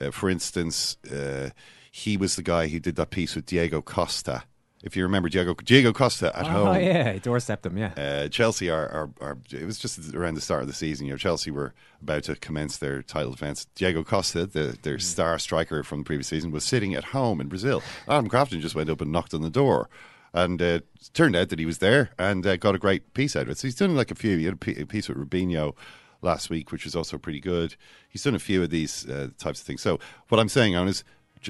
[0.00, 1.50] uh, for instance, uh,
[1.92, 4.42] he was the guy who did that piece with Diego Costa.
[4.82, 7.76] If you remember Diego Diego Costa at oh home, Oh yeah, he doorstepped him.
[7.76, 7.92] Yeah.
[7.96, 9.38] uh, Chelsea are, are, are.
[9.50, 11.06] It was just around the start of the season.
[11.06, 13.66] You know, Chelsea were about to commence their title defence.
[13.74, 17.48] Diego Costa, the, their star striker from the previous season, was sitting at home in
[17.48, 17.82] Brazil.
[18.06, 19.88] Adam Crafton just went up and knocked on the door,
[20.32, 23.34] and uh, it turned out that he was there and uh, got a great piece
[23.34, 23.58] out of it.
[23.58, 24.36] So he's done like a few.
[24.38, 25.74] He had a piece with Robinho
[26.22, 27.74] last week, which was also pretty good.
[28.08, 29.82] He's done a few of these uh, types of things.
[29.82, 31.02] So what I'm saying, on is,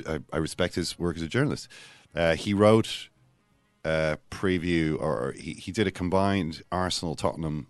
[0.06, 1.68] I, I respect his work as a journalist.
[2.14, 3.10] Uh, he wrote
[3.88, 7.68] uh, preview, or he, he did a combined Arsenal Tottenham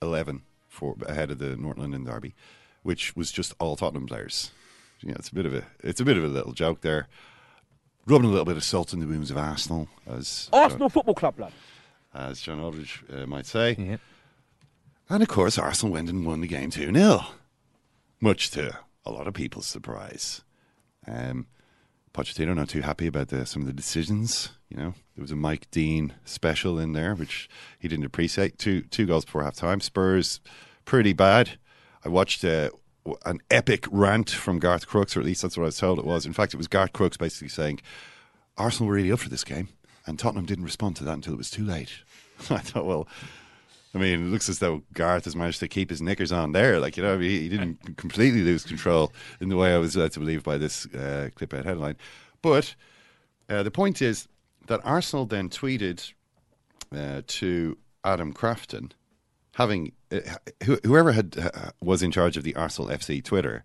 [0.00, 2.34] eleven for ahead of the North London derby,
[2.82, 4.52] which was just all Tottenham players.
[5.00, 7.08] You know, it's a bit of a it's a bit of a little joke there,
[8.06, 11.40] rubbing a little bit of salt in the wounds of Arsenal, as Arsenal Football Club,
[11.40, 11.52] lad.
[12.14, 13.98] as John Aldridge uh, might say.
[15.10, 17.24] And of course, Arsenal went and won the game 2 0,
[18.20, 20.42] much to a lot of people's surprise.
[21.06, 21.46] Um,
[22.12, 24.50] Pochettino not too happy about the, some of the decisions.
[24.68, 28.58] You know, there was a Mike Dean special in there, which he didn't appreciate.
[28.58, 29.80] Two two goals before half time.
[29.80, 30.40] Spurs,
[30.84, 31.58] pretty bad.
[32.04, 32.70] I watched uh,
[33.24, 36.04] an epic rant from Garth Crooks, or at least that's what I was told it
[36.04, 36.26] was.
[36.26, 37.80] In fact, it was Garth Crooks basically saying
[38.56, 39.68] Arsenal were really up for this game,
[40.06, 41.90] and Tottenham didn't respond to that until it was too late.
[42.50, 43.08] I thought, well,
[43.94, 46.78] I mean, it looks as though Garth has managed to keep his knickers on there.
[46.78, 50.12] Like, you know, he, he didn't completely lose control in the way I was led
[50.12, 51.96] to believe by this uh, clip out headline.
[52.42, 52.74] But
[53.48, 54.28] uh, the point is
[54.68, 56.12] that Arsenal then tweeted
[56.94, 58.92] uh, to Adam Crafton,
[59.56, 60.20] having uh,
[60.64, 63.64] who, whoever had uh, was in charge of the Arsenal FC Twitter,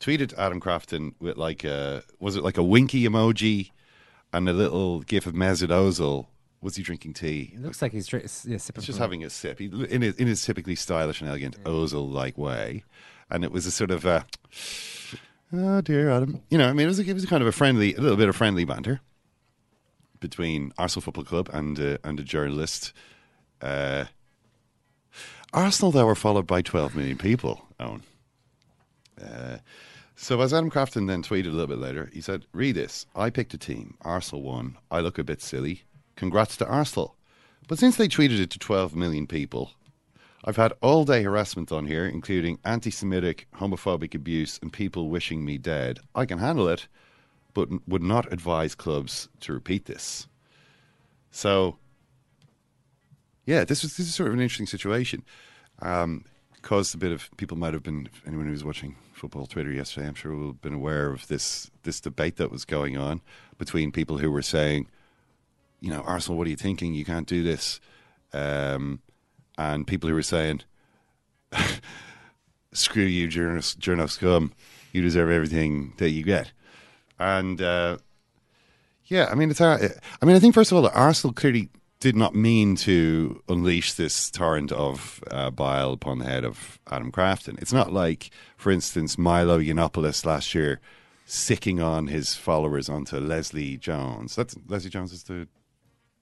[0.00, 3.70] tweeted Adam Crafton with like a was it like a winky emoji
[4.32, 6.26] and a little gif of Mesut Ozil.
[6.60, 7.52] Was he drinking tea?
[7.54, 9.60] It looks like he's dri- yeah, sipping just having a sip.
[9.60, 12.82] He, in, his, in his typically stylish and elegant Ozil-like way,
[13.30, 14.26] and it was a sort of a,
[15.52, 17.46] oh dear Adam, you know, I mean, it was, a, it was a kind of
[17.46, 19.00] a friendly, a little bit of friendly banter
[20.20, 22.92] between Arsenal Football Club and uh, and a journalist.
[23.60, 24.04] Uh,
[25.52, 27.64] Arsenal, though, were followed by 12 million people.
[27.80, 28.02] Owen.
[29.20, 29.58] Uh,
[30.14, 33.06] so as Adam Crafton then tweeted a little bit later, he said, "Read this.
[33.14, 33.96] I picked a team.
[34.02, 34.76] Arsenal won.
[34.90, 35.82] I look a bit silly.
[36.16, 37.16] Congrats to Arsenal."
[37.68, 39.72] But since they tweeted it to 12 million people,
[40.44, 45.44] I've had all day harassment on here, including anti Semitic, homophobic abuse, and people wishing
[45.44, 45.98] me dead.
[46.14, 46.88] I can handle it,
[47.54, 50.26] but would not advise clubs to repeat this.
[51.30, 51.76] So,
[53.46, 55.24] yeah, this was this is sort of an interesting situation.
[55.80, 56.24] Um,
[56.62, 60.06] caused a bit of people might have been anyone who was watching football Twitter yesterday,
[60.06, 63.20] I'm sure will have been aware of this this debate that was going on
[63.58, 64.88] between people who were saying,
[65.80, 66.94] you know, Arsenal, what are you thinking?
[66.94, 67.80] You can't do this,
[68.32, 69.00] um,
[69.56, 70.62] and people who were saying,
[72.72, 74.52] screw you, journos, journo scum,
[74.92, 76.52] you deserve everything that you get,
[77.18, 77.60] and.
[77.60, 77.98] Uh,
[79.04, 79.60] yeah, I mean, it's.
[79.60, 79.78] I
[80.22, 84.70] mean, I think first of all, Arsenal clearly did not mean to unleash this torrent
[84.70, 87.60] of uh, bile upon the head of Adam Crafton.
[87.60, 90.80] It's not like, for instance, Milo Yiannopoulos last year
[91.24, 94.36] sicking on his followers onto Leslie Jones.
[94.36, 95.48] That's Leslie Jones is the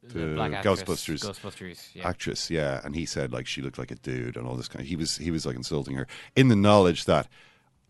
[0.03, 2.09] the, The black actress, Ghostbusters Ghostbusters, yeah.
[2.09, 2.81] actress, yeah.
[2.85, 4.83] And he said like she looked like a dude and all this kind.
[4.83, 7.27] Of, he was he was like insulting her in the knowledge that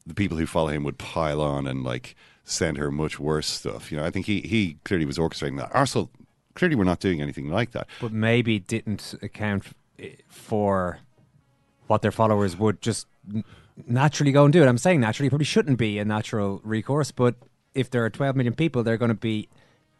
[0.07, 2.16] the people who follow him would pile on and like
[2.47, 3.92] send her much worse stuff.
[3.92, 5.70] You know, I think he he clearly was orchestrating that.
[5.74, 6.11] Arsenal
[6.55, 7.86] clearly were not doing anything like that.
[8.01, 9.64] but maybe didn't account
[9.99, 11.01] eh, for
[11.88, 13.07] what their followers would just
[13.86, 14.61] naturally go and do.
[14.61, 17.34] And I'm saying naturally, probably shouldn't be a natural recourse, but
[17.74, 19.49] if there are 12 million people, they're going to be,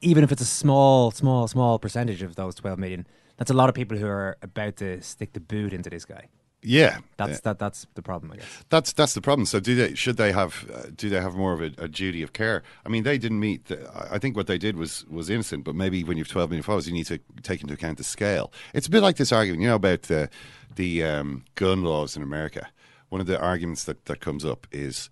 [0.01, 3.69] even if it's a small, small, small percentage of those 12 million, that's a lot
[3.69, 6.29] of people who are about to stick the boot into this guy.
[6.69, 7.61] Yeah, That's that.
[7.61, 8.65] That's the problem, I guess.
[8.71, 9.47] That's that's the problem.
[9.47, 12.23] So do they should they have uh, do they have more of a, a duty
[12.23, 12.65] of care?
[12.85, 13.67] I mean, they didn't meet.
[13.67, 16.51] The, I- think what they did was was innocent, but maybe when you have twelve
[16.51, 18.53] million followers, you need to take into account the scale.
[18.75, 20.29] It's a bit like this argument, you know, about the
[20.75, 22.69] the um, gun laws in America.
[23.11, 25.09] One of the arguments that that comes up is.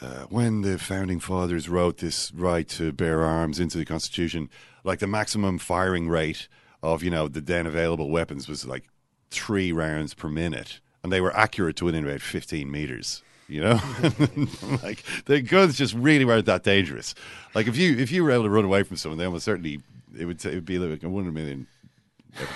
[0.00, 4.48] Uh, when the founding fathers wrote this right to bear arms into the Constitution,
[4.84, 6.46] like the maximum firing rate
[6.84, 8.84] of you know the then available weapons was like
[9.30, 13.22] three rounds per minute, and they were accurate to within about fifteen meters.
[13.48, 13.72] You know,
[14.82, 17.14] like the guns just really weren't that dangerous.
[17.54, 19.80] Like if you if you were able to run away from someone, they almost certainly
[20.16, 21.66] it would it would be like a one in a million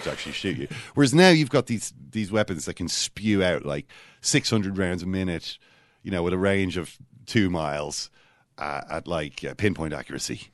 [0.02, 0.68] to actually shoot you.
[0.94, 3.86] Whereas now you've got these these weapons that can spew out like
[4.20, 5.58] six hundred rounds a minute,
[6.02, 6.96] you know, with a range of
[7.26, 8.10] two miles
[8.58, 10.50] uh, at like uh, pinpoint accuracy.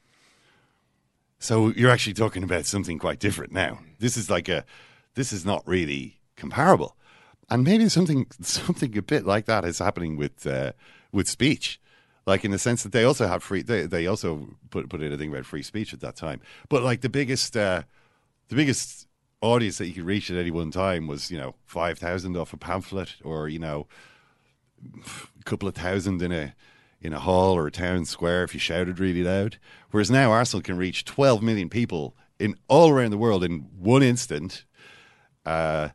[1.40, 3.78] So you're actually talking about something quite different now.
[4.00, 4.64] This is like a,
[5.18, 6.96] this is not really comparable,
[7.50, 10.72] and maybe something something a bit like that is happening with uh,
[11.12, 11.80] with speech,
[12.24, 13.62] like in the sense that they also have free.
[13.62, 16.40] They they also put put in a thing about free speech at that time.
[16.68, 17.82] But like the biggest uh,
[18.48, 19.08] the biggest
[19.40, 22.52] audience that you could reach at any one time was you know five thousand off
[22.52, 23.88] a pamphlet, or you know
[25.04, 26.54] a couple of thousand in a
[27.00, 29.58] in a hall or a town square if you shouted really loud.
[29.90, 34.02] Whereas now Arsenal can reach 12 million people in all around the world in one
[34.02, 34.64] instant.
[35.49, 35.88] Uh,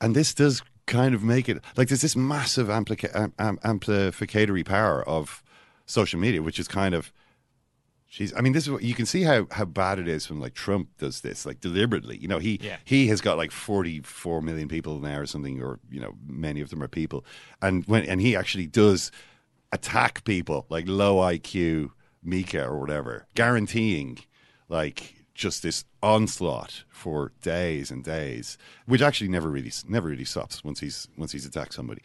[0.00, 4.64] and this does kind of make it like there's this massive amplica- am- am- amplificatory
[4.64, 5.42] power of
[5.86, 7.12] social media, which is kind of.
[8.10, 10.38] Jeez, I mean, this is what you can see how, how bad it is when
[10.38, 12.18] like Trump does this, like deliberately.
[12.18, 12.76] You know, he Yeah.
[12.84, 16.60] he has got like forty four million people now or something, or you know, many
[16.60, 17.24] of them are people,
[17.62, 19.10] and when and he actually does
[19.72, 21.90] attack people like low IQ
[22.22, 24.18] Mika or whatever, guaranteeing
[24.68, 30.62] like just this onslaught for days and days, which actually never really never really stops
[30.64, 32.02] once he's once he's attacked somebody.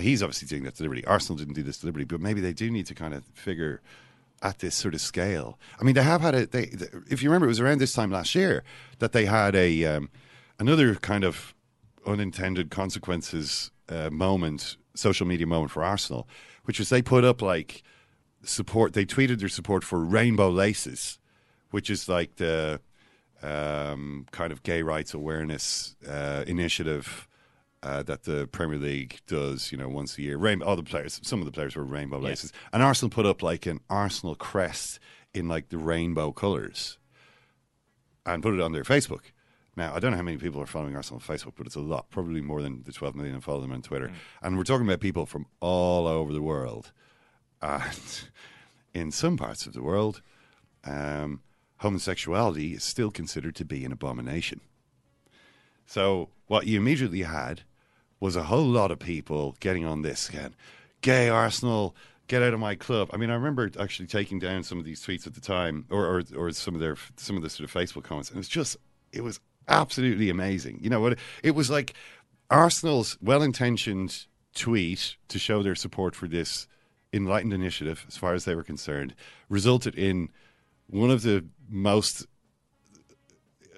[0.00, 1.04] He's obviously doing that deliberately.
[1.06, 3.80] Arsenal didn't do this deliberately, but maybe they do need to kind of figure
[4.42, 5.58] at this sort of scale.
[5.80, 6.46] I mean, they have had a.
[6.46, 8.62] They, th if you remember, it was around this time last year
[8.98, 10.10] that they had a um,
[10.58, 11.54] another kind of
[12.06, 16.28] unintended consequences uh, moment, social media moment for Arsenal,
[16.64, 17.82] which was they put up like
[18.42, 18.92] support.
[18.92, 21.18] They tweeted their support for Rainbow Laces,
[21.70, 22.80] which is like the
[23.42, 27.26] um, kind of gay rights awareness uh, initiative.
[27.80, 30.36] Uh, that the Premier League does, you know, once a year.
[30.36, 32.30] Rainbow, all the players, some of the players were rainbow Yeah.
[32.30, 34.98] laces, and Arsenal put up like an Arsenal crest
[35.32, 36.98] in like the rainbow colours,
[38.26, 39.30] and put it on their Facebook.
[39.76, 41.80] Now, I don't know how many people are following Arsenal on Facebook, but it's a
[41.80, 44.10] lot, probably more than the 12 million who follow them on Twitter.
[44.42, 46.90] And we're talking about people from all over the world.
[47.62, 48.22] And
[48.92, 50.20] in some parts of the world,
[50.84, 51.42] um,
[51.78, 54.60] homosexuality is still considered to be an abomination.
[55.86, 57.62] So, what you immediately had
[58.20, 60.54] was a whole lot of people getting on this again.
[61.00, 61.94] Gay Arsenal,
[62.26, 63.10] get out of my club.
[63.12, 66.04] I mean, I remember actually taking down some of these tweets at the time, or
[66.04, 68.76] or, or some of their some of the sort of Facebook comments, and it's just
[69.12, 70.78] it was absolutely amazing.
[70.82, 71.18] You know what?
[71.42, 71.94] It was like
[72.50, 76.66] Arsenal's well-intentioned tweet to show their support for this
[77.12, 79.14] enlightened initiative, as far as they were concerned,
[79.48, 80.28] resulted in
[80.88, 82.26] one of the most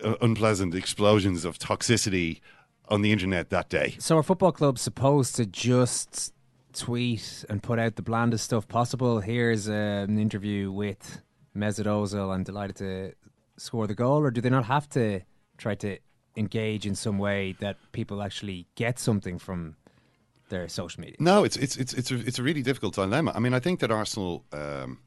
[0.02, 2.40] uh, unpleasant explosions of toxicity
[2.88, 3.96] on the internet that day.
[3.98, 6.32] So are football clubs supposed to just
[6.72, 9.20] tweet and put out the blandest stuff possible?
[9.20, 11.22] Here's uh, an interview with
[11.56, 12.34] Mesut Ozil.
[12.34, 13.12] I'm delighted to
[13.56, 15.20] score the goal, or do they not have to
[15.58, 15.98] try to
[16.36, 19.76] engage in some way that people actually get something from
[20.48, 21.16] their social media.
[21.18, 23.32] No, it's it's it's it's a, it's a really difficult dilemma.
[23.34, 24.98] I mean, I think that Arsenal um,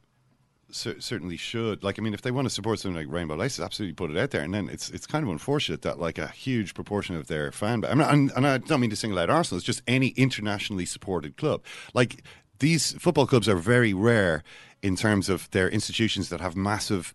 [0.74, 1.82] cer- certainly should.
[1.82, 4.18] Like, I mean, if they want to support something like Rainbow Laces, absolutely put it
[4.18, 4.42] out there.
[4.42, 7.80] And then it's it's kind of unfortunate that like a huge proportion of their fan
[7.80, 7.90] base.
[7.90, 9.58] I mean, and, and I don't mean to single out Arsenal.
[9.58, 11.62] It's just any internationally supported club.
[11.94, 12.22] Like
[12.58, 14.42] these football clubs are very rare
[14.82, 17.14] in terms of their institutions that have massive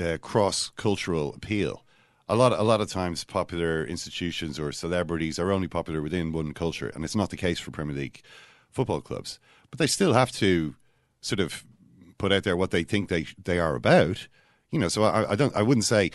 [0.00, 1.84] uh, cross cultural appeal.
[2.28, 6.52] A lot, a lot of times, popular institutions or celebrities are only popular within one
[6.54, 8.20] culture, and it's not the case for Premier League
[8.72, 9.38] football clubs.
[9.70, 10.74] But they still have to
[11.20, 11.64] sort of
[12.18, 14.28] put out there what they think they they are about.
[14.70, 16.10] You know, so I, I don't, I wouldn't say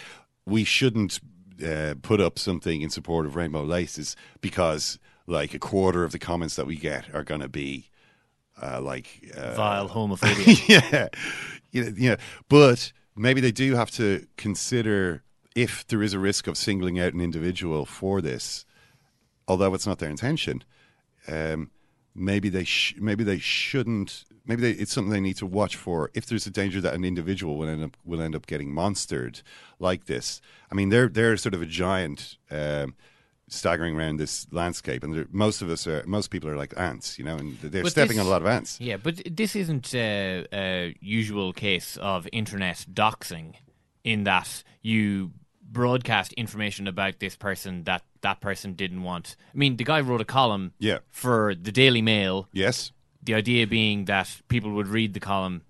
[0.45, 1.19] we shouldn't
[1.65, 6.19] uh, put up something in support of Rainbow Laces because like a quarter of the
[6.19, 7.89] comments that we get are going to be
[8.61, 10.67] uh, like uh, Vile homophobia.
[10.91, 11.07] yeah,
[11.71, 12.17] you know, you know,
[12.49, 15.23] but maybe they do have to consider
[15.55, 18.65] if there is a risk of singling out an individual for this,
[19.47, 20.63] although it's not their intention.
[21.27, 21.71] Um,
[22.15, 24.25] maybe they sh- maybe they shouldn't.
[24.45, 26.09] Maybe they, it's something they need to watch for.
[26.13, 29.41] If there's a danger that an individual will end up will end up getting monstered
[29.79, 30.41] like this.
[30.71, 32.37] I mean, they're they're sort of a giant.
[32.49, 32.95] Um,
[33.53, 37.25] staggering around this landscape, and most of us are, most people are like ants, you
[37.25, 38.79] know, and they're But stepping this- on a lot of ants.
[38.79, 43.55] Yeah, but this isn't a, a usual case of internet doxing
[44.05, 45.31] in that you
[45.71, 49.35] broadcast information about this person that that person didn't want.
[49.53, 50.99] I mean, the guy wrote a column Yeah.
[51.09, 52.47] for the Daily Mail.
[52.51, 52.91] Yes.
[53.23, 55.61] The idea being that people would read the column.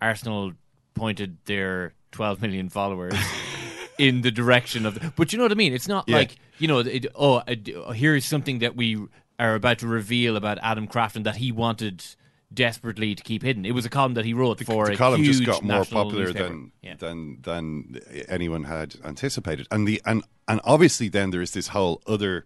[0.00, 0.52] Arsenal
[0.94, 3.14] pointed their 12 million followers
[3.98, 4.94] in the direction of.
[4.94, 5.72] The, but you know what I mean?
[5.74, 6.16] It's not Yeah.
[6.16, 6.78] like you know.
[6.80, 8.98] It, oh, uh, here is something that we
[9.38, 12.04] are about to reveal about Adam Crafton that he wanted
[12.52, 13.64] desperately to keep hidden.
[13.64, 15.84] It was a column that he wrote for the a column huge just got more
[15.84, 16.48] popular newspaper.
[16.48, 16.94] than Yeah.
[16.94, 22.02] than than anyone had anticipated, and the and and obviously then there is this whole
[22.06, 22.44] other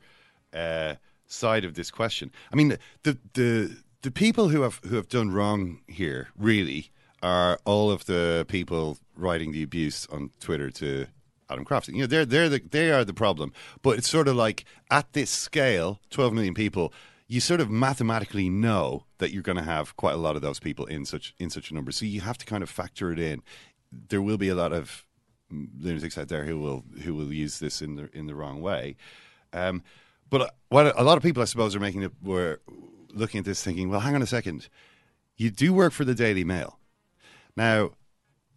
[0.52, 0.94] uh,
[1.26, 2.30] side of this question.
[2.52, 6.90] I mean, the the the people who have who have done wrong here really
[7.22, 11.06] are all of the people writing the abuse on Twitter to
[11.48, 11.94] Adam Crafton.
[11.94, 13.52] You know, they're they're the, they are the problem.
[13.82, 16.92] But it's sort of like at this scale, twelve million people.
[17.26, 20.60] You sort of mathematically know that you're going to have quite a lot of those
[20.60, 23.18] people in such in such a number, so you have to kind of factor it
[23.18, 23.42] in.
[23.90, 25.06] There will be a lot of
[25.50, 28.96] lunatics out there who will who will use this in the in the wrong way.
[29.52, 29.82] Um,
[30.30, 32.60] but what a lot of people, I suppose, are making it were
[33.12, 34.68] looking at this, thinking, "Well, hang on a second,
[35.36, 36.78] you do work for the Daily Mail."
[37.56, 37.92] Now,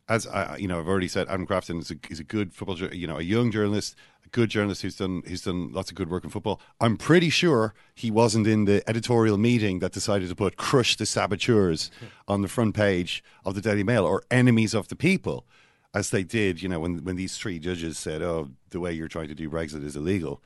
[0.10, 2.78] as I, you know, I've already said, Adam Crafton is a, is a good football,
[2.94, 3.96] you know, a young journalist,
[4.26, 6.62] a good journalist who's done who's done lots of good work in football.
[6.80, 11.06] I'm pretty sure he wasn't in the editorial meeting that decided to put "Crush the
[11.06, 11.92] Saboteurs"
[12.28, 15.46] on the front page of the Daily Mail or "Enemies of the People,"
[15.94, 19.08] as they did, you know, when when these three judges said, "Oh, the way you're
[19.08, 20.42] trying to do Brexit is illegal."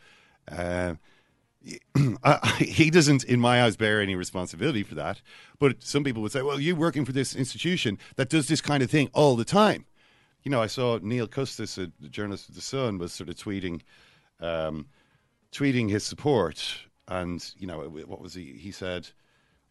[0.51, 0.95] Uh,
[2.57, 5.21] he doesn't, in my eyes, bear any responsibility for that.
[5.59, 8.81] But some people would say, well, you're working for this institution that does this kind
[8.81, 9.85] of thing all the time.
[10.43, 13.81] You know, I saw Neil Custis, a journalist of The Sun, was sort of tweeting,
[14.39, 14.87] um,
[15.51, 16.79] tweeting his support.
[17.07, 18.53] And, you know, what was he?
[18.53, 19.09] He said,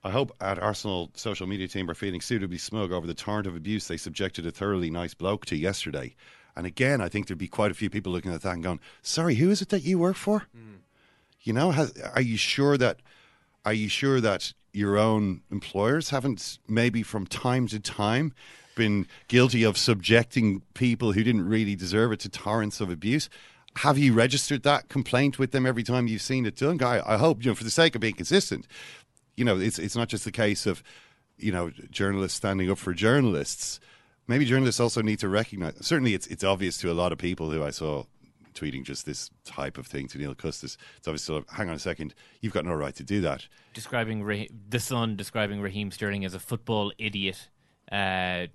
[0.04, 3.56] I hope at Arsenal social media team are feeling suitably smug over the torrent of
[3.56, 6.14] abuse they subjected a thoroughly nice bloke to yesterday.
[6.56, 8.80] And again, I think there'd be quite a few people looking at that and going,
[9.02, 10.46] sorry, who is it that you work for?
[11.42, 13.00] You know, has, are you sure that
[13.64, 18.32] are you sure that your own employers haven't maybe from time to time
[18.74, 23.28] been guilty of subjecting people who didn't really deserve it to torrents of abuse?
[23.76, 26.76] Have you registered that complaint with them every time you've seen it done?
[26.76, 28.66] Guy, I hope, you know, for the sake of being consistent,
[29.36, 30.82] you know, it's it's not just the case of,
[31.38, 33.80] you know, journalists standing up for journalists.
[34.26, 35.74] Maybe journalists also need to recognize.
[35.80, 38.04] Certainly, it's it's obvious to a lot of people who I saw
[38.54, 40.76] tweeting just this type of thing to Neil Custis.
[40.98, 41.26] It's obvious.
[41.26, 43.46] To, hang on a second, you've got no right to do that.
[43.74, 47.48] describing Ra- the Sun describing Raheem Sterling as a football idiot,
[47.90, 48.46] uh,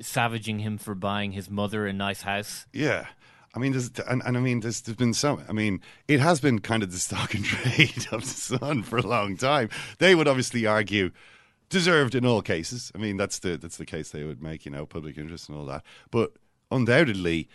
[0.00, 2.66] savaging him for buying his mother a nice house.
[2.72, 3.06] Yeah.
[3.54, 5.42] I mean, there's, and, and I mean, there's, there's been some.
[5.48, 8.98] I mean, it has been kind of the stock and trade of the Sun for
[8.98, 9.70] a long time.
[9.98, 11.10] They would obviously argue
[11.70, 12.92] deserved in all cases.
[12.94, 14.64] I mean, that's the that's the case they would make.
[14.64, 15.82] You know, public interest and all that.
[16.10, 16.34] But
[16.70, 17.48] undoubtedly,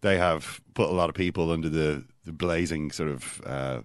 [0.00, 3.42] they have put a lot of people under the, the blazing sort of.
[3.44, 3.82] Uh,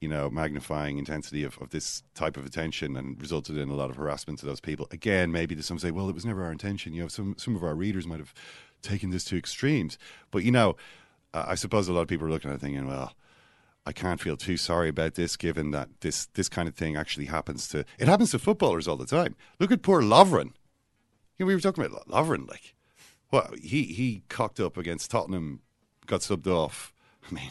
[0.00, 3.90] you know, magnifying intensity of, of this type of attention and resulted in a lot
[3.90, 4.88] of harassment to those people.
[4.90, 6.94] Again, maybe there's some say, well, it was never our intention.
[6.94, 8.32] You know, some some of our readers might have
[8.80, 9.98] taken this to extremes.
[10.30, 10.76] But you know,
[11.34, 13.14] uh, I suppose a lot of people are looking at it thinking, well,
[13.86, 17.26] I can't feel too sorry about this, given that this this kind of thing actually
[17.26, 19.36] happens to it happens to footballers all the time.
[19.58, 20.52] Look at poor Lovren.
[21.36, 22.74] You know, we were talking about Lovren, like,
[23.30, 25.60] well, he he cocked up against Tottenham,
[26.06, 26.92] got subbed off.
[27.30, 27.50] I mean,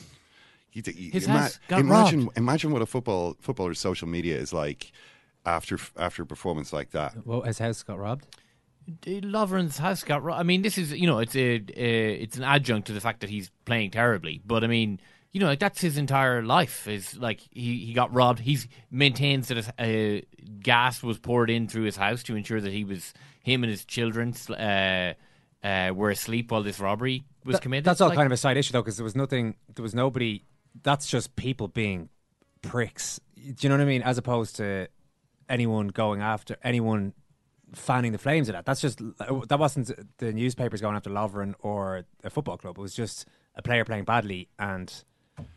[0.74, 2.38] You, you, His ima- house got imagine, robbed.
[2.38, 4.92] imagine what a football footballer's social media is like
[5.46, 7.26] after after a performance like that.
[7.26, 8.26] Well, his house got robbed.
[9.06, 10.24] Lovren's house got.
[10.24, 10.40] robbed.
[10.40, 13.22] I mean, this is you know, it's a uh, it's an adjunct to the fact
[13.22, 14.42] that he's playing terribly.
[14.46, 15.00] But I mean,
[15.32, 16.88] you know, like that's his entire life.
[16.88, 18.40] Is like he, he got robbed.
[18.40, 18.58] He
[18.92, 20.22] maintains that his, uh,
[20.62, 23.14] gas was poured in through his house to ensure that he was
[23.44, 25.14] him and his children uh,
[25.64, 27.86] uh, were asleep while this robbery was That- committed.
[27.86, 29.56] That's all Like, kind of a side issue though, because there was nothing.
[29.76, 30.44] There was nobody.
[30.84, 32.10] That's just people being
[32.62, 33.20] pricks.
[33.36, 34.02] Do you know what I mean?
[34.02, 34.88] As opposed to
[35.48, 37.14] anyone going after anyone
[37.74, 38.66] fanning the flames of that.
[38.66, 42.78] That's just that wasn't the newspapers going after Lovren or a football club.
[42.78, 44.92] It was just a player playing badly and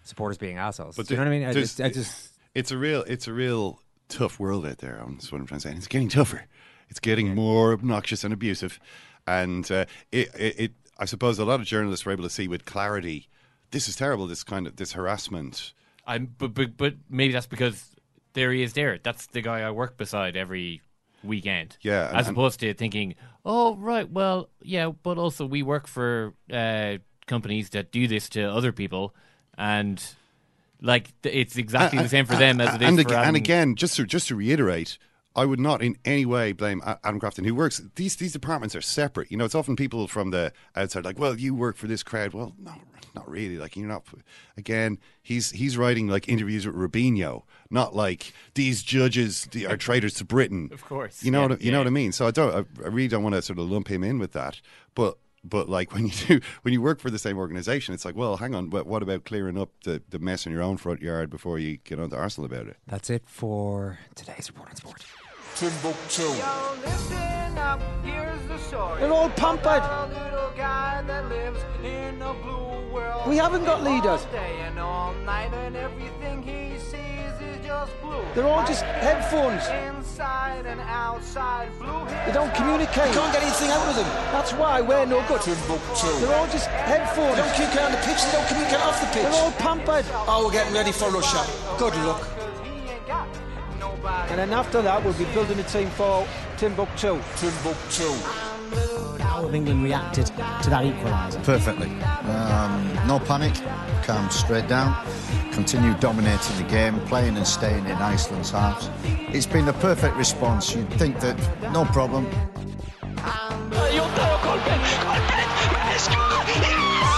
[0.04, 0.96] supporters being assholes.
[0.96, 1.48] But Do you know what I mean?
[1.48, 5.02] I just, I just it's a real it's a real tough world out there.
[5.08, 5.70] That's what I'm trying to say.
[5.70, 6.44] And it's getting tougher.
[6.88, 8.78] It's getting more obnoxious and abusive,
[9.26, 10.72] and uh, it, it, it.
[10.98, 13.28] I suppose a lot of journalists were able to see with clarity.
[13.70, 14.26] This is terrible.
[14.26, 15.72] This kind of this harassment.
[16.06, 17.90] I'm, but, but but maybe that's because
[18.34, 18.72] there he is.
[18.72, 20.80] There, that's the guy I work beside every
[21.24, 21.76] weekend.
[21.80, 23.14] Yeah, and- as and- opposed to thinking,
[23.44, 28.42] oh right, well yeah, but also we work for uh, companies that do this to
[28.42, 29.14] other people,
[29.56, 30.02] and
[30.80, 33.96] like it's exactly the same for them as it is and, for and again, just
[33.96, 34.98] to just to reiterate,
[35.34, 37.80] I would not in any way blame Adam Crafton, who works.
[37.96, 39.30] These these departments are separate.
[39.30, 42.34] You know, it's often people from the outside, like, well, you work for this crowd.
[42.34, 42.74] Well, no,
[43.14, 43.56] not really.
[43.56, 44.04] Like, you're not.
[44.56, 50.24] Again, he's he's writing like interviews with Robinho, not like these judges are traitors to
[50.24, 50.68] Britain.
[50.72, 51.72] Of course, you know yeah, what I- you yeah.
[51.72, 52.12] know what I mean.
[52.12, 52.54] So I don't.
[52.54, 54.60] I, I really don't want to sort of lump him in with that,
[54.94, 55.18] but.
[55.44, 58.36] But like when you do, when you work for the same organisation, it's like, well,
[58.36, 61.30] hang on, but what about clearing up the, the mess in your own front yard
[61.30, 62.76] before you get on to Arsenal about it?
[62.86, 65.04] that's it for today's report on sport.
[65.56, 66.28] Timbuktu.
[68.98, 69.82] They're all pampered.
[73.26, 74.26] We haven't got leaders.
[78.34, 79.66] They're all just headphones.
[82.26, 83.08] They don't communicate.
[83.08, 84.06] You can't get anything out of them.
[84.32, 85.40] That's why we're no good.
[85.42, 87.36] They're all just headphones.
[87.36, 88.22] They don't communicate on the pitch.
[88.24, 89.22] They don't communicate off the pitch.
[89.22, 90.04] They're all pampered.
[90.26, 91.44] Oh, we're getting ready for Russia.
[91.78, 92.41] Good luck.
[94.32, 96.26] And then after that, we'll be building a team for
[96.56, 97.20] Timbuktu.
[97.36, 98.08] Timbuktu.
[99.22, 100.32] How have England reacted to
[100.70, 101.44] that equaliser?
[101.44, 101.90] Perfectly.
[102.32, 103.52] Um, no panic,
[104.04, 104.96] calm straight down,
[105.52, 108.88] continue dominating the game, playing and staying in Iceland's halves.
[109.04, 110.74] It's been a perfect response.
[110.74, 111.36] You'd think that
[111.70, 112.24] no problem.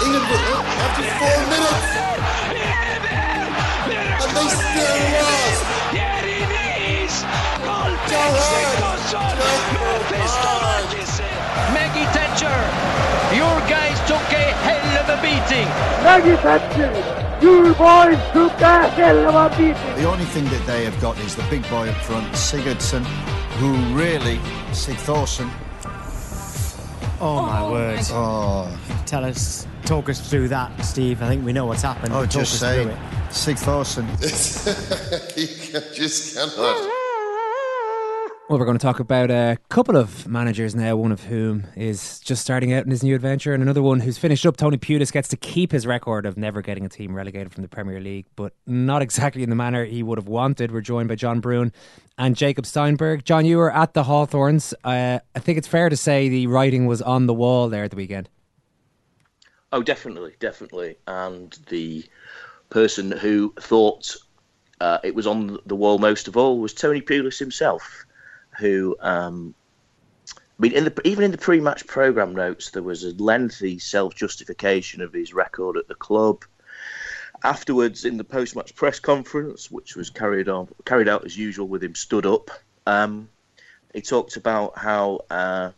[0.02, 1.94] England were up after four minutes.
[4.18, 5.73] And they still lost.
[11.72, 15.68] Maggie Thatcher, your guys took a hell of a beating.
[16.02, 16.90] Maggie Thatcher,
[17.44, 19.96] you boys took a hell of a beating.
[19.96, 23.04] The only thing that they have got is the big boy up front, Sigurdsson,
[23.58, 24.38] who really,
[24.70, 25.50] Sigthorsson.
[27.20, 28.00] Oh my oh, word!
[28.10, 31.22] Oh, Tell us, talk us through that, Steve.
[31.22, 32.12] I think we know what's happened.
[32.12, 32.84] oh but talk just us say,
[33.30, 33.60] Sig it.
[33.60, 34.06] Sigthorsson.
[35.36, 35.46] you
[35.80, 36.93] can- just cannot.
[38.46, 42.20] Well, we're going to talk about a couple of managers now, one of whom is
[42.20, 44.58] just starting out in his new adventure, and another one who's finished up.
[44.58, 47.68] Tony Pulis gets to keep his record of never getting a team relegated from the
[47.68, 50.72] Premier League, but not exactly in the manner he would have wanted.
[50.72, 51.72] We're joined by John Brewin
[52.18, 53.24] and Jacob Steinberg.
[53.24, 54.74] John, you were at the Hawthorns.
[54.84, 57.92] Uh, I think it's fair to say the writing was on the wall there at
[57.92, 58.28] the weekend.
[59.72, 60.98] Oh, definitely, definitely.
[61.06, 62.04] And the
[62.68, 64.14] person who thought
[64.82, 68.03] uh, it was on the wall most of all was Tony Pulis himself,
[68.58, 69.54] who, um,
[70.28, 75.02] I mean, in the, even in the pre-match program notes, there was a lengthy self-justification
[75.02, 76.44] of his record at the club.
[77.42, 81.84] Afterwards, in the post-match press conference, which was carried on carried out as usual with
[81.84, 82.50] him stood up,
[82.86, 83.28] um,
[83.92, 85.20] he talked about how.
[85.30, 85.70] Uh,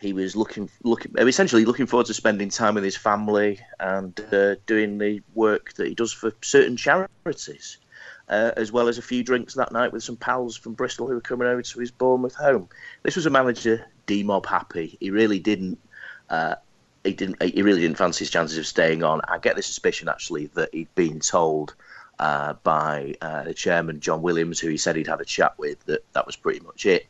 [0.00, 4.54] he was looking looking essentially looking forward to spending time with his family and uh,
[4.66, 7.78] doing the work that he does for certain charities,
[8.28, 11.14] uh, as well as a few drinks that night with some pals from Bristol who
[11.14, 12.68] were coming over to his Bournemouth home.
[13.02, 14.96] This was a manager D-mob happy.
[15.00, 15.78] He really didn't.
[16.30, 16.56] Uh,
[17.04, 17.42] he didn't.
[17.42, 19.20] He really didn't fancy his chances of staying on.
[19.28, 21.74] I get the suspicion actually that he'd been told
[22.18, 25.84] uh, by uh, the chairman John Williams, who he said he'd had a chat with,
[25.86, 27.06] that that was pretty much it.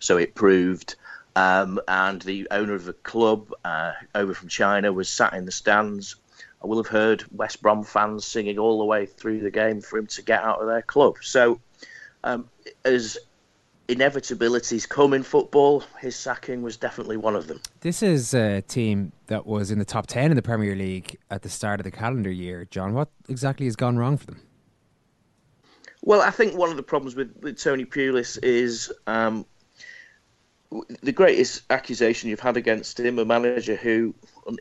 [0.00, 0.96] So it proved.
[1.36, 5.52] Um, and the owner of the club uh, over from China was sat in the
[5.52, 6.16] stands.
[6.62, 9.98] I will have heard West Brom fans singing all the way through the game for
[9.98, 11.16] him to get out of their club.
[11.20, 11.60] So,
[12.24, 12.48] um,
[12.84, 13.18] as
[13.88, 15.82] inevitabilities come in football.
[15.98, 17.60] His sacking was definitely one of them.
[17.80, 21.42] This is a team that was in the top 10 in the Premier League at
[21.42, 22.66] the start of the calendar year.
[22.70, 24.40] John, what exactly has gone wrong for them?
[26.02, 29.46] Well, I think one of the problems with, with Tony Pulis is um,
[31.02, 34.14] the greatest accusation you've had against him, a manager who,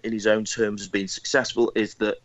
[0.03, 2.17] in his own terms, has been successful, is that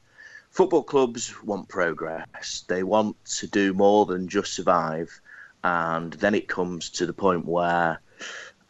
[0.51, 2.65] football clubs want progress.
[2.69, 5.21] They want to do more than just survive.
[5.65, 8.01] And then it comes to the point where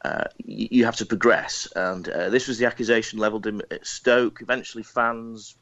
[0.04, 1.68] uh, you have to progress.
[1.76, 4.40] And uh, this was the accusation levelled at Stoke.
[4.40, 5.56] Eventually, fans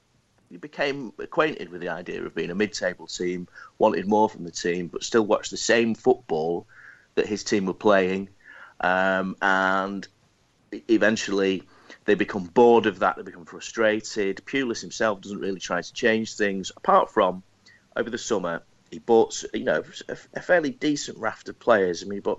[0.60, 3.46] became acquainted with the idea of being a mid-table team,
[3.78, 6.66] wanted more from the team, but still watched the same football
[7.14, 8.28] that his team were playing,
[8.80, 10.06] um, and
[10.88, 11.62] eventually
[12.04, 13.16] they become bored of that.
[13.16, 14.42] They become frustrated.
[14.46, 17.42] Pulis himself doesn't really try to change things, apart from
[17.96, 22.02] over the summer he bought you know a, a fairly decent raft of players.
[22.02, 22.30] I mean, he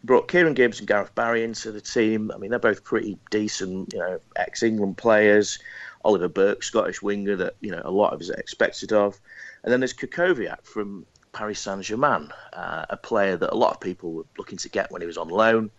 [0.00, 2.32] he brought Kieran Gibbs and Gareth Barry into the team.
[2.34, 5.58] I mean, they're both pretty decent, you know, ex-England players.
[6.04, 9.20] Oliver Burke, Scottish winger that you know a lot of us are expected of,
[9.62, 13.80] and then there's Krychowiak from Paris Saint Germain, uh, a player that a lot of
[13.80, 15.70] people were looking to get when he was on loan,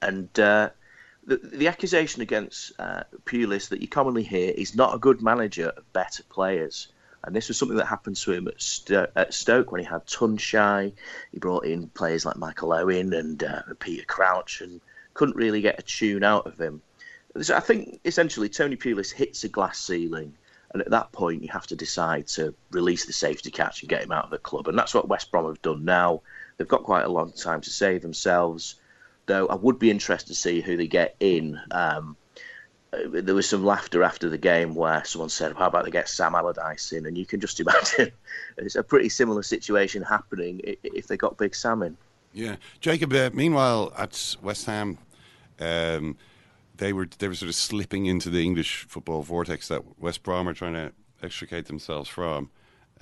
[0.00, 0.70] and uh,
[1.24, 5.68] the, the accusation against uh, Pulis that you commonly hear is not a good manager
[5.68, 6.88] of better players.
[7.24, 10.04] And this was something that happened to him at, Sto- at Stoke when he had
[10.06, 10.92] Tuncay.
[11.30, 14.80] He brought in players like Michael Owen and uh, Peter Crouch and
[15.14, 16.82] couldn't really get a tune out of him.
[17.40, 20.34] So I think essentially Tony Pulis hits a glass ceiling,
[20.72, 24.02] and at that point you have to decide to release the safety catch and get
[24.02, 26.22] him out of the club, and that's what West Brom have done now.
[26.56, 28.76] They've got quite a long time to save themselves,
[29.26, 29.46] though.
[29.46, 31.60] I would be interested to see who they get in.
[31.70, 32.16] Um,
[32.92, 36.08] uh, there was some laughter after the game where someone said, "How about they get
[36.08, 38.12] Sam Allardyce in?" And you can just imagine
[38.58, 41.96] it's a pretty similar situation happening if they got Big Sam in.
[42.32, 43.12] Yeah, Jacob.
[43.12, 44.98] Uh, meanwhile, at West Ham.
[45.60, 46.16] Um,
[46.76, 50.48] they were they were sort of slipping into the English football vortex that West Brom
[50.48, 50.92] are trying to
[51.22, 52.50] extricate themselves from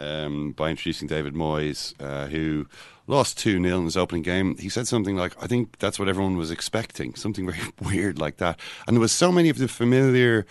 [0.01, 2.67] um, by introducing David Moyes, uh, who
[3.07, 4.57] lost 2 0 in his opening game.
[4.57, 8.39] He said something like, I think that's what everyone was expecting, something very weird like
[8.39, 8.59] that.
[8.87, 10.47] And there was so many of the familiar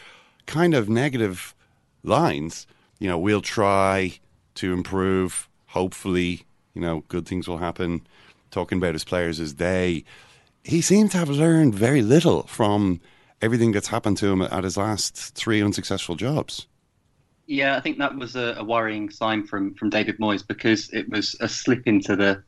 [0.45, 1.55] kind of negative
[2.03, 2.67] lines.
[2.99, 4.19] You know, we'll try
[4.55, 6.43] to improve, hopefully,
[6.73, 8.05] you know, good things will happen.
[8.51, 10.03] Talking about his players as they.
[10.63, 13.01] He seemed to have learned very little from
[13.41, 16.67] everything that's happened to him at his last three unsuccessful jobs.
[17.47, 21.09] Yeah, I think that was a, a, worrying sign from from David Moyes because it
[21.09, 22.43] was a slip into the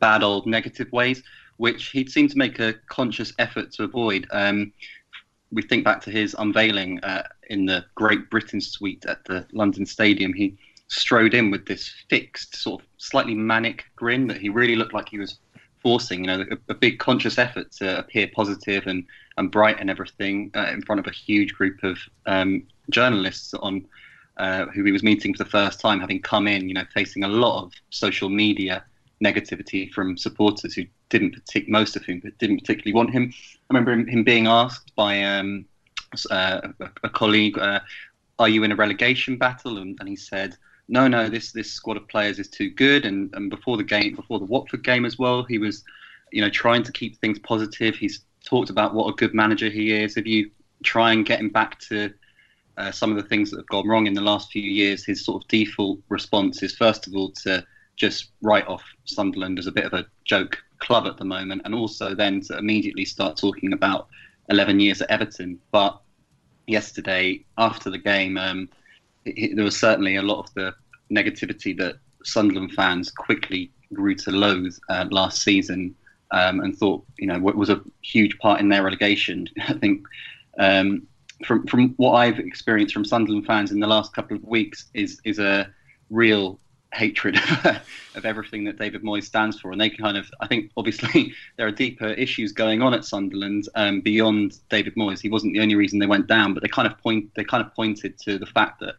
[0.00, 1.22] bad old negative ways,
[1.58, 4.26] which he'd seemed to make a conscious effort to avoid.
[4.30, 4.72] Um,
[5.50, 9.84] we think back to his unveiling uh, in the Great Britain suite at the London
[9.84, 10.32] Stadium.
[10.32, 10.56] He
[10.88, 15.10] strode in with this fixed, sort of slightly manic grin that he really looked like
[15.10, 15.38] he was
[15.82, 19.04] forcing, you know, a, a big conscious effort to appear positive and,
[19.36, 23.84] and bright and everything uh, in front of a huge group of um, journalists on
[24.38, 27.24] uh, who he was meeting for the first time, having come in, you know, facing
[27.24, 28.84] a lot of social media
[29.22, 33.32] negativity from supporters who didn't partic- most of whom didn't particularly want him.
[33.34, 35.66] I remember him, him being asked by um,
[36.30, 37.80] uh, a, a, colleague, uh,
[38.38, 40.56] "Are you in a relegation battle?" And, and he said
[40.88, 43.04] no, no, this this squad of players is too good.
[43.06, 45.84] And, and before the game, before the Watford game as well, he was,
[46.32, 47.94] you know, trying to keep things positive.
[47.94, 50.16] He's talked about what a good manager he is.
[50.16, 50.50] If you
[50.82, 52.12] try and get him back to
[52.76, 55.24] uh, some of the things that have gone wrong in the last few years, his
[55.24, 57.64] sort of default response is first of all to
[57.96, 61.74] just write off Sunderland as a bit of a joke club at the moment, and
[61.74, 64.08] also then to immediately start talking about
[64.48, 65.58] 11 years at Everton.
[65.70, 66.00] But
[66.66, 68.68] yesterday, after the game, um,
[69.24, 70.74] it, there was certainly a lot of the
[71.10, 75.94] negativity that Sunderland fans quickly grew to loathe uh, last season
[76.30, 79.48] um, and thought, you know, was a huge part in their relegation.
[79.68, 80.06] I think
[80.58, 81.06] um,
[81.44, 85.20] from from what I've experienced from Sunderland fans in the last couple of weeks is
[85.24, 85.68] is a
[86.10, 86.58] real
[86.94, 87.36] hatred
[88.14, 91.66] of everything that David Moyes stands for, and they kind of, I think, obviously there
[91.66, 95.20] are deeper issues going on at Sunderland um, beyond David Moyes.
[95.20, 97.64] He wasn't the only reason they went down, but they kind of point, they kind
[97.64, 98.96] of pointed to the fact that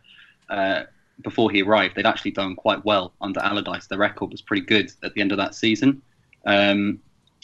[0.49, 0.83] uh,
[1.21, 3.87] before he arrived, they'd actually done quite well under Allardyce.
[3.87, 6.01] Their record was pretty good at the end of that season.
[6.45, 6.99] Um,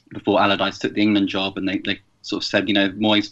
[0.10, 3.32] before Allardyce took the England job, and they, they sort of said, you know, Moyes,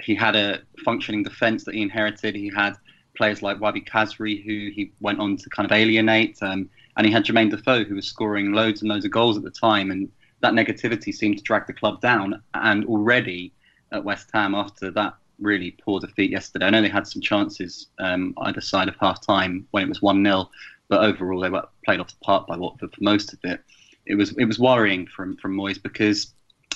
[0.00, 2.34] he had a functioning defence that he inherited.
[2.34, 2.74] He had
[3.16, 7.12] players like Wahbi Khazri, who he went on to kind of alienate, um, and he
[7.12, 10.10] had Jermaine Defoe, who was scoring loads and loads of goals at the time, and
[10.40, 12.42] that negativity seemed to drag the club down.
[12.54, 13.52] And already
[13.92, 16.66] at West Ham, after that really poor defeat yesterday.
[16.66, 20.02] I know they had some chances um, either side of half time when it was
[20.02, 20.50] 1 0,
[20.88, 23.60] but overall they were played off the park by Watford for most of it.
[24.06, 26.32] it was it was worrying from from Moyes because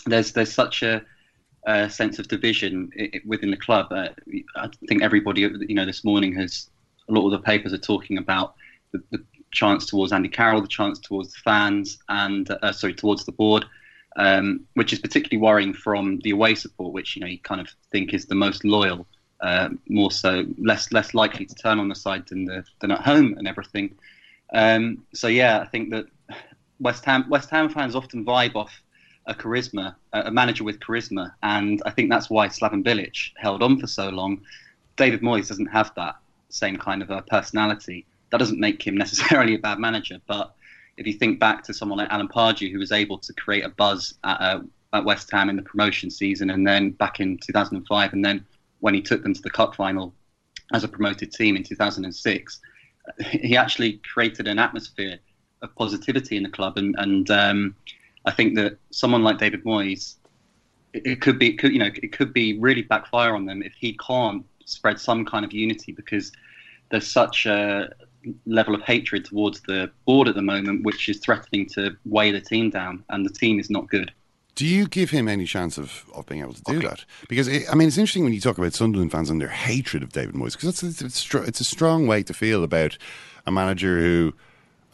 [0.07, 1.03] there's there's such a,
[1.67, 2.91] a sense of division
[3.25, 3.87] within the club.
[3.91, 4.09] Uh,
[4.57, 6.71] I think everybody, you know, this morning has
[7.09, 8.55] a lot of the papers are talking about
[8.93, 13.25] the, the chance towards Andy Carroll, the chance towards the fans, and uh, sorry, towards
[13.25, 13.65] the board,
[14.19, 17.69] um, which is particularly worrying from the away support, which you know you kind of
[17.91, 19.07] think is the most loyal,
[19.41, 23.01] uh, more so less less likely to turn on the side than the than at
[23.01, 23.95] home and everything.
[24.53, 26.07] Um, so yeah, I think that
[26.81, 28.83] West Ham West Ham fans often vibe off
[29.27, 33.79] a charisma, a manager with charisma, and I think that's why Slaven Bilic held on
[33.79, 34.41] for so long.
[34.97, 36.17] David Moyes doesn't have that
[36.49, 38.07] same kind of a personality.
[38.31, 40.55] That doesn't make him necessarily a bad manager, but
[40.99, 43.69] if you think back to someone like Alan Pardew, who was able to create a
[43.69, 44.61] buzz at, uh,
[44.93, 48.45] at West Ham in the promotion season, and then back in 2005, and then
[48.81, 50.13] when he took them to the cup final
[50.75, 52.61] as a promoted team in 2006,
[53.31, 55.19] he actually created an atmosphere
[55.63, 57.77] of positivity in the club, and, and um,
[58.25, 60.17] I think that someone like David Moyes,
[60.93, 63.63] it, it could be, it could, you know, it could be really backfire on them
[63.63, 66.33] if he can't spread some kind of unity because
[66.91, 67.91] there's such a
[68.47, 72.41] level of hatred towards the board at the moment, which is threatening to weigh the
[72.41, 74.13] team down, and the team is not good.
[74.55, 77.05] Do you give him any chance of, of being able to do that?
[77.29, 80.03] Because it, I mean, it's interesting when you talk about Sunderland fans and their hatred
[80.03, 82.99] of David Moyes, because it's, it's, it's a strong way to feel about
[83.47, 84.35] a manager who,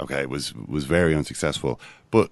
[0.00, 2.30] okay, was was very unsuccessful, but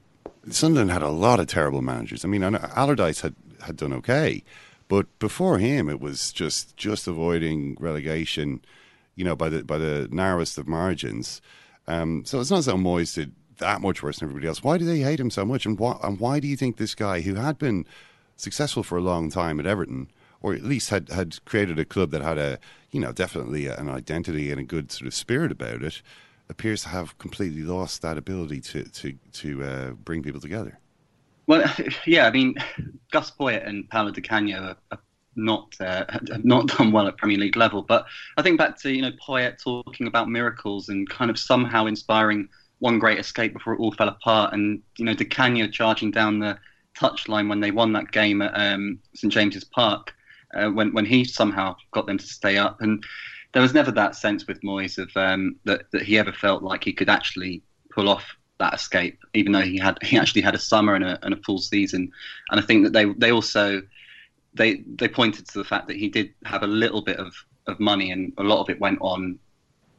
[0.50, 2.24] Sunderland had a lot of terrible managers.
[2.24, 4.44] I mean, I Allardyce had had done okay,
[4.88, 8.60] but before him, it was just just avoiding relegation,
[9.14, 11.40] you know, by the by the narrowest of margins.
[11.86, 14.62] Um, so it's not as though Moyes did that much worse than everybody else.
[14.62, 15.66] Why do they hate him so much?
[15.66, 17.86] And why, and why do you think this guy, who had been
[18.36, 20.08] successful for a long time at Everton,
[20.40, 22.58] or at least had, had created a club that had a,
[22.90, 26.02] you know, definitely an identity and a good sort of spirit about it,
[26.48, 30.78] appears to have completely lost that ability to to to uh, bring people together?
[31.46, 31.64] Well,
[32.06, 32.54] yeah, I mean,
[33.10, 34.98] Gus Poyet and Paolo Di Canio are, are
[35.36, 37.82] not uh, have not done well at Premier League level.
[37.82, 38.06] But
[38.36, 42.48] I think back to you know Poyet talking about miracles and kind of somehow inspiring
[42.78, 46.38] one great escape before it all fell apart, and you know Di Canio charging down
[46.38, 46.58] the
[46.98, 50.12] touchline when they won that game at um, St James's Park,
[50.54, 53.02] uh, when when he somehow got them to stay up, and
[53.52, 56.84] there was never that sense with Moyes of um, that that he ever felt like
[56.84, 60.58] he could actually pull off that escape, even though he had he actually had a
[60.58, 62.10] summer and a, and a full season,
[62.50, 63.82] and I think that they they also
[64.54, 67.34] they they pointed to the fact that he did have a little bit of,
[67.66, 69.38] of money and a lot of it went on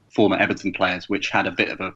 [0.09, 1.93] former Everton players, which had a bit of a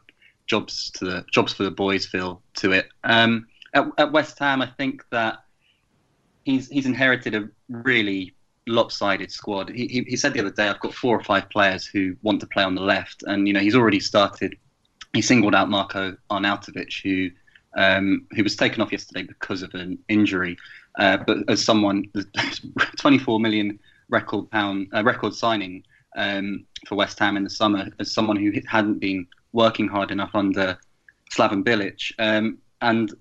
[0.48, 2.90] jobs to the jobs for the boys feel to it.
[3.04, 5.40] Um, at, at West Ham, I think that
[6.46, 8.34] he's he's inherited a really
[8.66, 9.70] lopsided squad.
[9.70, 12.40] He, he, he said the other day, I've got four or five players who want
[12.42, 14.56] to play on the left, and you know he's already started.
[15.14, 17.30] He singled out Marko Arnautovic, who
[17.78, 20.58] um, who was taken off yesterday because of an injury.
[20.98, 22.06] Uh, but as someone,
[22.98, 23.80] 24 million
[24.10, 25.84] record pound uh, record signing
[26.16, 30.32] um, for West Ham in the summer, as someone who hadn't been working hard enough
[30.34, 30.78] under
[31.32, 33.14] Slaven Bilic, um, and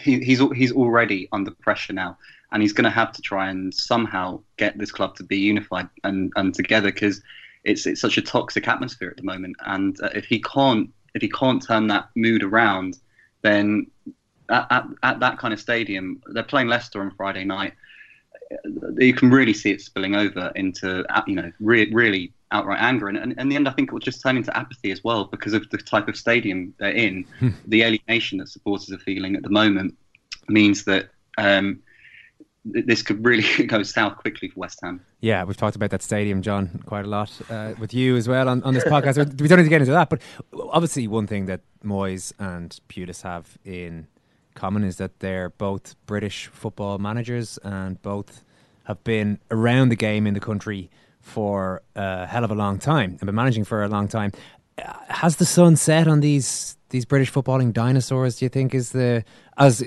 [0.00, 2.16] he, he's he's already under pressure now,
[2.52, 5.88] and he's going to have to try and somehow get this club to be unified
[6.04, 7.20] and, and together because
[7.64, 11.22] it's it's such a toxic atmosphere at the moment, and uh, if he can't if
[11.22, 12.98] he can't turn that mood around,
[13.42, 13.86] then
[14.48, 17.74] at, at, at that kind of stadium, they're playing Leicester on Friday night.
[18.98, 23.08] You can really see it spilling over into uh, you know re- really outright anger,
[23.08, 25.24] and, and in the end, I think it will just turn into apathy as well
[25.24, 27.26] because of the type of stadium they're in.
[27.66, 29.96] the alienation that supporters are feeling at the moment
[30.48, 31.80] means that um,
[32.72, 35.00] th- this could really go south quickly for West Ham.
[35.20, 38.48] Yeah, we've talked about that stadium, John, quite a lot uh, with you as well
[38.48, 39.16] on, on this podcast.
[39.40, 40.20] we don't need to get into that, but
[40.70, 44.06] obviously, one thing that Moyes and Pulis have in
[44.56, 48.42] common is that they're both British football managers and both
[48.84, 50.90] have been around the game in the country
[51.20, 54.32] for a hell of a long time and been managing for a long time.
[54.78, 58.36] Uh, Has the sun set on these these British footballing dinosaurs?
[58.38, 59.24] Do you think is the
[59.58, 59.78] as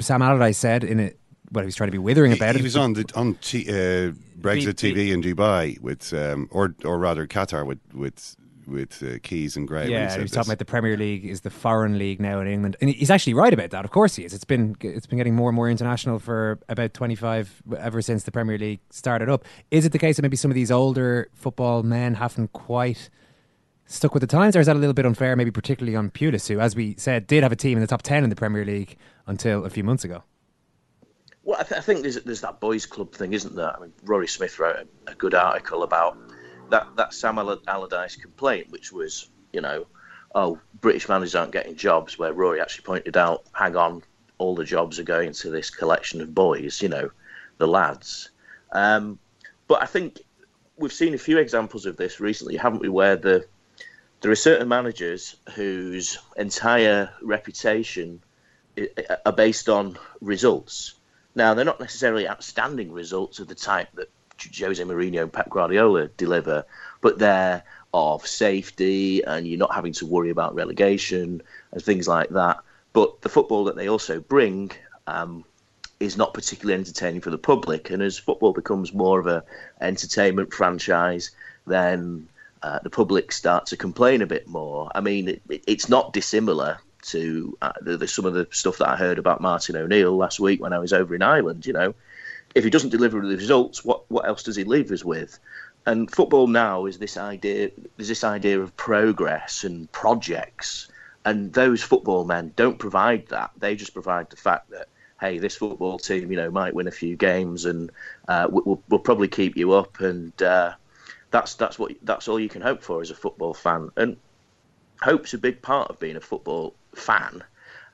[0.00, 1.16] Sam Allardyce said in it?
[1.52, 2.64] Well, he was trying to be withering about he it.
[2.64, 7.26] was on the on t- uh, Brexit TV in Dubai with, um, or or rather
[7.26, 8.36] Qatar with with
[8.66, 9.82] with uh, Keys and Gray.
[9.82, 10.36] when Yeah, said he was this.
[10.36, 13.34] talking about the Premier League is the foreign league now in England, and he's actually
[13.34, 13.84] right about that.
[13.84, 14.32] Of course, he is.
[14.34, 18.24] It's been it's been getting more and more international for about twenty five ever since
[18.24, 19.44] the Premier League started up.
[19.70, 23.10] Is it the case that maybe some of these older football men haven't quite
[23.86, 25.34] stuck with the times, or is that a little bit unfair?
[25.36, 28.02] Maybe particularly on Pulis, who, as we said, did have a team in the top
[28.02, 28.96] ten in the Premier League
[29.26, 30.22] until a few months ago.
[31.42, 33.74] Well, I, th- I think there's there's that boys' club thing, isn't there?
[33.74, 36.16] I mean, Rory Smith wrote a, a good article about
[36.70, 39.86] that that Sam Allardyce complaint, which was, you know,
[40.34, 44.02] oh, British managers aren't getting jobs, where Rory actually pointed out, hang on,
[44.38, 47.10] all the jobs are going to this collection of boys, you know,
[47.58, 48.30] the lads.
[48.72, 49.18] Um,
[49.68, 50.20] but I think
[50.76, 52.88] we've seen a few examples of this recently, haven't we?
[52.88, 53.46] Where the
[54.20, 58.22] there are certain managers whose entire reputation
[59.24, 60.94] are based on results.
[61.34, 64.10] Now, they're not necessarily outstanding results of the type that
[64.58, 66.64] Jose Mourinho and Pep Guardiola deliver,
[67.00, 67.62] but they're
[67.92, 72.58] of safety and you're not having to worry about relegation and things like that.
[72.92, 74.70] But the football that they also bring
[75.06, 75.44] um,
[75.98, 77.90] is not particularly entertaining for the public.
[77.90, 79.44] And as football becomes more of a
[79.80, 81.30] entertainment franchise,
[81.66, 82.28] then
[82.62, 84.90] uh, the public start to complain a bit more.
[84.94, 88.78] I mean, it, it, it's not dissimilar to uh, the, the, some of the stuff
[88.78, 91.66] that I heard about Martin O'Neill last week when I was over in Ireland.
[91.66, 91.94] You know,
[92.54, 95.38] if he doesn't deliver the results, what what else does he leave us with?
[95.86, 97.70] And football now is this idea.
[97.96, 100.88] There's this idea of progress and projects,
[101.24, 103.50] and those football men don't provide that.
[103.56, 104.88] They just provide the fact that
[105.20, 107.90] hey, this football team, you know, might win a few games and
[108.26, 110.72] uh, we'll, we'll probably keep you up, and uh,
[111.30, 113.90] that's that's what that's all you can hope for as a football fan.
[113.96, 114.16] And
[115.00, 117.42] hope's a big part of being a football fan.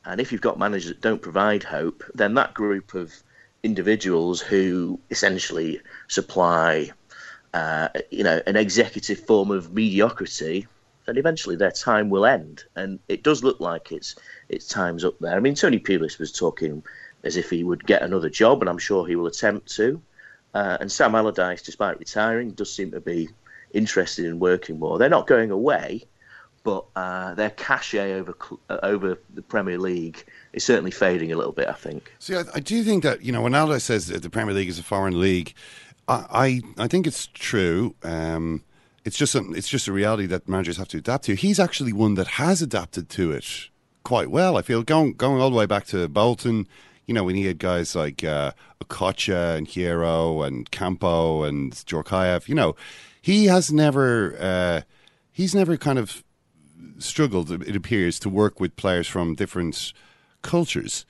[0.05, 3.13] And if you've got managers that don't provide hope, then that group of
[3.67, 6.91] individuals who essentially supply,
[7.53, 10.67] uh, you know, an executive form of mediocrity,
[11.05, 12.65] then eventually their time will end.
[12.77, 14.15] And it does look like it's
[14.49, 15.37] it's time's up there.
[15.37, 16.83] I mean, Tony Pulis was talking
[17.25, 20.01] as if he would get another job, and I'm sure he will attempt to.
[20.55, 23.29] Uh, and Sam Allardyce, despite retiring, does seem to be
[23.75, 24.97] interested in working more.
[24.97, 26.05] They're not going away,
[26.63, 28.35] but uh, their cachet over
[28.71, 30.25] over the Premier League
[30.57, 31.69] is certainly fading a little bit.
[31.69, 32.13] I think.
[32.19, 34.69] See, I, I do think that you know when Allardyce says that the Premier League
[34.69, 35.55] is a foreign league,
[36.09, 37.95] I I, I think it's true.
[38.03, 38.65] Um,
[39.05, 39.57] it's just something.
[39.57, 41.35] It's just a reality that managers have to adapt to.
[41.35, 43.69] He's actually one that has adapted to it
[44.03, 44.57] quite well.
[44.57, 46.67] I feel going going all the way back to Bolton
[47.07, 48.53] you know, when he had guys like uh,
[48.85, 52.75] Okocha and Hierro and Campo and Djorkaeff, you know,
[53.23, 54.81] he has never, uh,
[55.31, 56.25] he's never kind of
[56.99, 59.93] struggled, it appears, to work with players from different
[60.47, 61.05] cultures,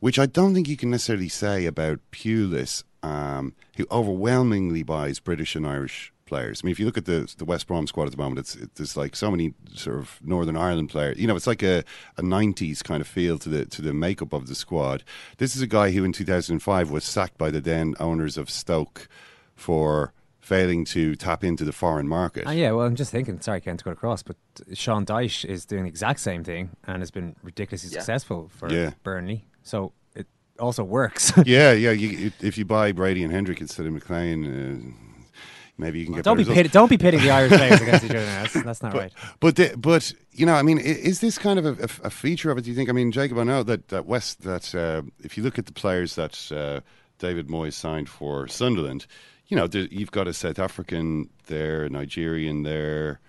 [0.00, 5.54] which I don't think you can necessarily say about Pulis, um, who overwhelmingly buys British
[5.56, 6.60] and Irish players.
[6.62, 8.54] I mean, if you look at the the West Brom squad at the moment, it's
[8.54, 11.18] it, there's like so many sort of Northern Ireland players.
[11.18, 11.84] You know, it's like a,
[12.16, 15.02] a '90s kind of feel to the to the makeup of the squad.
[15.38, 19.08] This is a guy who in 2005 was sacked by the then owners of Stoke
[19.54, 22.46] for failing to tap into the foreign market.
[22.46, 23.40] Uh, yeah, well, I'm just thinking.
[23.40, 24.36] Sorry, Ken, to go across, but
[24.74, 28.00] Sean Dyche is doing the exact same thing and has been ridiculously yeah.
[28.00, 28.92] successful for yeah.
[29.02, 29.44] Burnley.
[29.62, 30.26] So it
[30.58, 31.32] also works.
[31.44, 31.92] yeah, yeah.
[31.92, 34.90] You, if you buy Brady and Hendrick instead of McClean.
[34.90, 35.06] Uh,
[35.80, 36.24] maybe you can well, get.
[36.24, 38.24] Don't be pitting, don't be pitting the Irish players against each other.
[38.24, 39.12] That's, that's not but, right.
[39.40, 42.50] But the, but you know, I mean, is this kind of a, a, a, feature
[42.50, 42.62] of it?
[42.62, 42.88] Do you think?
[42.88, 45.72] I mean, Jacob, I know that that West that uh, if you look at the
[45.72, 46.80] players that uh,
[47.18, 49.06] David Moyes signed for Sunderland,
[49.50, 53.20] you know, you've got a South African there, a Nigerian there.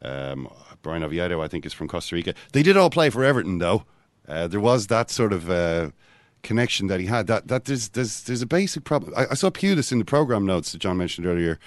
[0.00, 0.48] Um,
[0.82, 2.34] Bryan Oviedo, I think, is from Costa Rica.
[2.52, 3.84] They did all play for Everton, though.
[4.26, 5.90] Uh, there was that sort of uh,
[6.42, 7.26] connection that he had.
[7.26, 9.12] That that there's there's there's a basic problem.
[9.16, 11.58] I, I saw Pulis in the program notes that John mentioned earlier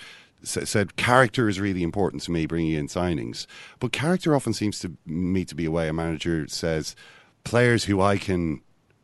[0.44, 3.48] said character is really important to me bringing in signings.
[3.80, 6.96] But character often seems to me to be a way a manager says
[7.44, 8.62] players who I can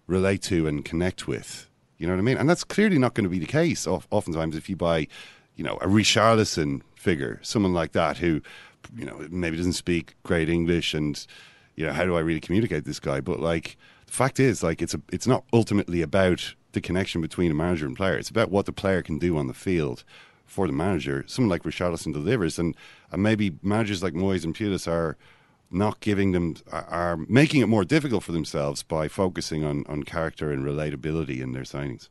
[0.07, 1.67] relate to and connect with.
[1.97, 2.37] You know what I mean?
[2.37, 3.87] And that's clearly not going to be the case.
[3.87, 5.07] Oftentimes, if you buy,
[5.55, 8.41] you know, a Richarlison figure, someone like that who,
[8.95, 11.25] you know, maybe doesn't speak great English, and
[11.75, 13.21] you know, how do I really communicate this guy?
[13.21, 17.51] But like, the fact is, like, it's a, it's not ultimately about the connection between
[17.51, 18.17] a manager and player.
[18.17, 20.03] It's about what the player can do on the field
[20.45, 21.23] for the manager.
[21.27, 22.75] Someone like Richarlison delivers, and,
[23.11, 25.17] and maybe managers like Moyes and Pulis are
[25.73, 30.51] not giving them are, making it more difficult for themselves by focusing on, on character
[30.51, 32.09] and relatability in their signings.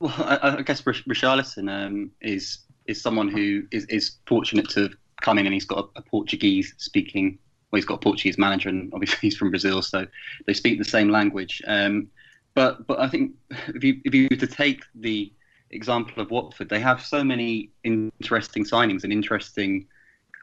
[0.00, 4.90] Well, I, I guess Richarlison um, is is someone who is, is fortunate to
[5.20, 7.38] come in and he's got a, a Portuguese speaking.
[7.70, 10.06] Well, he's got a Portuguese manager, and obviously he's from Brazil, so
[10.46, 11.60] they speak the same language.
[11.66, 12.08] Um,
[12.54, 13.32] but but I think
[13.68, 15.32] if you if you were to take the
[15.70, 16.68] example of Watford.
[16.68, 19.86] They have so many interesting signings and interesting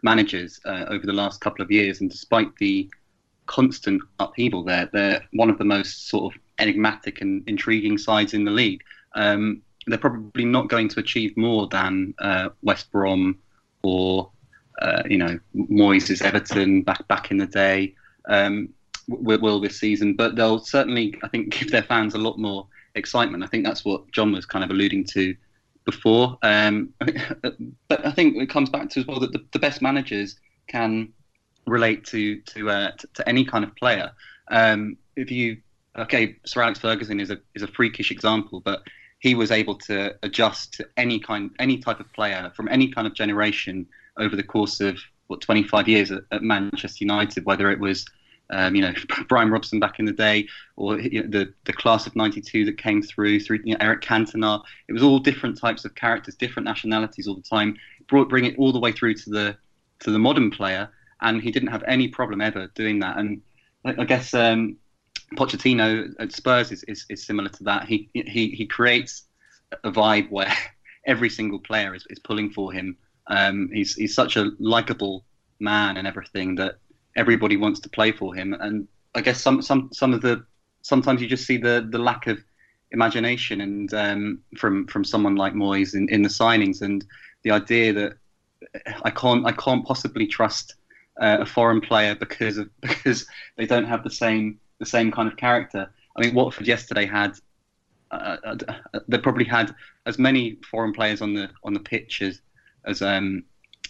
[0.03, 2.89] managers uh, over the last couple of years, and despite the
[3.45, 8.45] constant upheaval there, they're one of the most sort of enigmatic and intriguing sides in
[8.45, 8.83] the league.
[9.15, 13.37] Um, they're probably not going to achieve more than uh, West Brom
[13.83, 14.31] or
[14.81, 17.95] uh, you know Moyes' Everton back back in the day
[18.27, 18.69] um,
[19.07, 22.67] will, will this season, but they'll certainly I think give their fans a lot more
[22.95, 23.43] excitement.
[23.43, 25.35] I think that's what John was kind of alluding to
[25.85, 26.37] before.
[26.41, 26.93] Um,
[27.87, 31.13] but I think it comes back to as well that the, the best managers can
[31.67, 34.11] relate to to, uh, to to any kind of player.
[34.49, 35.57] Um, if you
[35.97, 38.83] okay, Sir Alex Ferguson is a is a freakish example, but
[39.19, 43.07] he was able to adjust to any kind any type of player from any kind
[43.07, 47.79] of generation over the course of what 25 years at, at Manchester United, whether it
[47.79, 48.05] was
[48.49, 48.93] um, you know
[49.29, 52.77] Brian Robson back in the day, or you know, the the class of '92 that
[52.77, 54.61] came through through you know, Eric Cantona.
[54.87, 57.77] It was all different types of characters, different nationalities all the time.
[58.07, 59.57] Brought bring it all the way through to the
[59.99, 60.89] to the modern player,
[61.21, 63.17] and he didn't have any problem ever doing that.
[63.17, 63.41] And
[63.83, 64.77] I, I guess um,
[65.35, 67.87] Pochettino at Spurs is, is, is similar to that.
[67.87, 69.23] He he he creates
[69.83, 70.51] a vibe where
[71.05, 72.97] every single player is, is pulling for him.
[73.27, 75.25] Um, he's he's such a likable
[75.59, 76.75] man and everything that
[77.15, 78.53] everybody wants to play for him.
[78.53, 80.45] And I guess some some some of the
[80.81, 82.43] sometimes you just see the the lack of
[82.91, 87.05] imagination and um, from from someone like Moyes in, in the signings and
[87.43, 88.17] the idea that
[89.03, 90.75] I can't I can't possibly trust
[91.21, 93.25] uh, a foreign player because of because
[93.57, 95.89] they don't have the same the same kind of character.
[96.15, 97.33] I mean, Watford yesterday had
[98.11, 99.73] uh, uh, they probably had
[100.05, 102.41] as many foreign players on the on the pitch as
[102.85, 103.43] as um,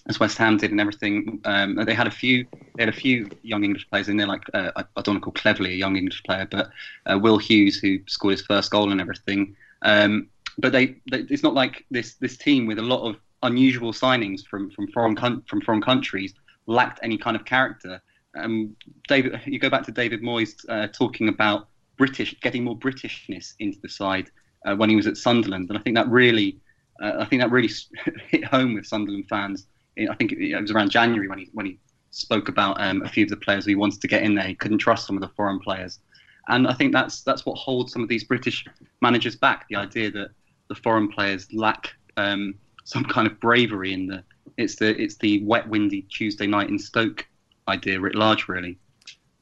[0.07, 1.41] as West Ham did and everything.
[1.45, 2.45] Um, they had a few
[2.75, 5.19] they had a few young English players in there, like uh, I, don't want to
[5.19, 6.69] call Cleverley a young English player, but
[7.05, 9.55] uh, Will Hughes who scored his first goal and everything.
[9.81, 13.93] Um, but they, they, it's not like this this team with a lot of unusual
[13.93, 15.15] signings from from foreign
[15.47, 16.33] from foreign countries
[16.67, 18.01] lacked any kind of character.
[18.35, 18.75] Um,
[19.07, 23.79] David, you go back to David Moyes uh, talking about British, getting more Britishness into
[23.81, 24.29] the side
[24.65, 26.57] uh, when he was at Sunderland, and I think that really,
[27.01, 27.69] uh, I think that really
[28.27, 29.67] hit home with Sunderland fans.
[29.97, 31.79] I think it, was around January when he when he
[32.11, 34.47] spoke about um, a few of the players he wanted to get in there.
[34.47, 35.99] He couldn't trust some of the foreign players,
[36.47, 38.65] and I think that's that's what holds some of these British
[39.01, 39.67] managers back.
[39.69, 40.29] The idea that
[40.67, 44.23] the foreign players lack um, some kind of bravery in the
[44.57, 47.25] it's the it's the wet, windy Tuesday night in Stoke
[47.67, 48.77] idea writ large, really.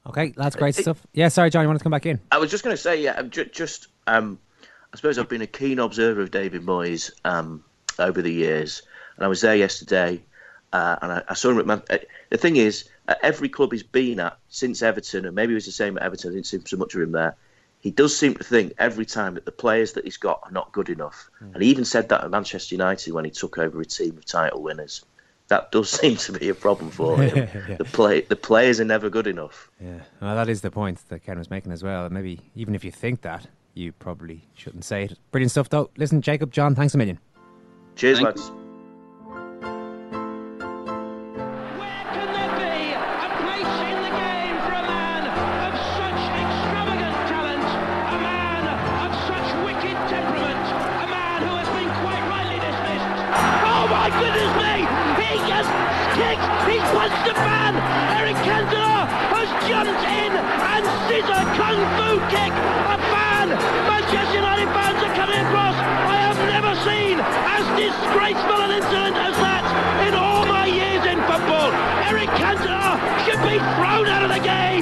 [0.07, 1.05] Okay, that's great stuff.
[1.13, 2.19] Yeah, sorry, John, you wanted to come back in?
[2.31, 4.37] I was just going to say, yeah, ju- just um,
[4.93, 7.63] I suppose I've been a keen observer of David Moyes um,
[7.99, 8.81] over the years,
[9.15, 10.21] and I was there yesterday,
[10.73, 11.99] uh, and I, I, saw him at Man- uh,
[12.29, 15.65] The thing is, at every club he's been at since Everton, and maybe it was
[15.65, 16.31] the same at Everton.
[16.31, 17.35] I didn't see so much of him there.
[17.79, 20.71] He does seem to think every time that the players that he's got are not
[20.71, 21.53] good enough, mm.
[21.53, 24.25] and he even said that at Manchester United when he took over a team of
[24.25, 25.05] title winners
[25.47, 27.49] that does seem to be a problem for him.
[27.67, 27.75] yeah.
[27.77, 29.69] The play, the players are never good enough.
[29.79, 32.09] Yeah, well, that is the point that Ken was making as well.
[32.09, 35.19] Maybe even if you think that, you probably shouldn't say it.
[35.31, 35.89] Brilliant stuff, though.
[35.97, 37.19] Listen, Jacob, John, thanks a million.
[37.95, 38.41] Cheers, Thanks.
[38.49, 38.62] lads.
[38.62, 38.62] disgraceful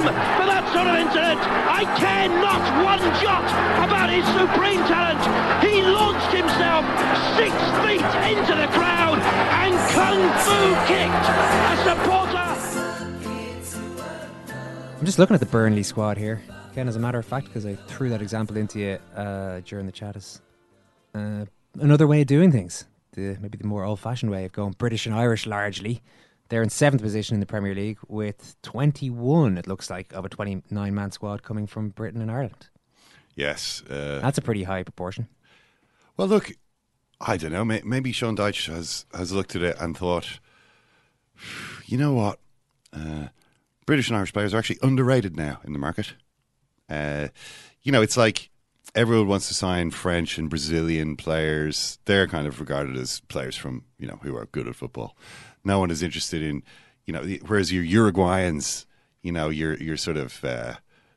[0.02, 1.38] game for that sort of incident.
[1.70, 3.46] I care not one jot
[3.78, 5.22] about his supreme talent.
[5.62, 6.82] He launched himself
[7.38, 8.02] six feet
[8.34, 9.18] into the crowd
[9.62, 10.58] and kung fu
[10.90, 12.38] kicked a supporter.
[14.98, 16.42] I'm just looking at the Burnley squad here.
[16.72, 19.86] Again, as a matter of fact, because I threw that example into you uh, during
[19.86, 20.40] the chat, is
[21.14, 21.44] uh,
[21.78, 25.06] another way of doing things the maybe the more old fashioned way of going British
[25.06, 26.02] and Irish largely.
[26.52, 30.28] They're in seventh position in the Premier League with 21, it looks like, of a
[30.28, 32.68] 29 man squad coming from Britain and Ireland.
[33.34, 33.82] Yes.
[33.88, 35.28] Uh, That's a pretty high proportion.
[36.18, 36.52] Well, look,
[37.18, 37.64] I don't know.
[37.64, 40.40] Maybe Sean Dyche has, has looked at it and thought,
[41.86, 42.38] you know what?
[42.92, 43.28] Uh,
[43.86, 46.12] British and Irish players are actually underrated now in the market.
[46.86, 47.28] Uh,
[47.80, 48.50] you know, it's like
[48.94, 51.98] everyone wants to sign French and Brazilian players.
[52.04, 55.16] They're kind of regarded as players from you know who are good at football.
[55.64, 56.62] No one is interested in
[57.06, 58.86] you know whereas your Uruguayans,
[59.22, 60.74] you know your your sort of uh,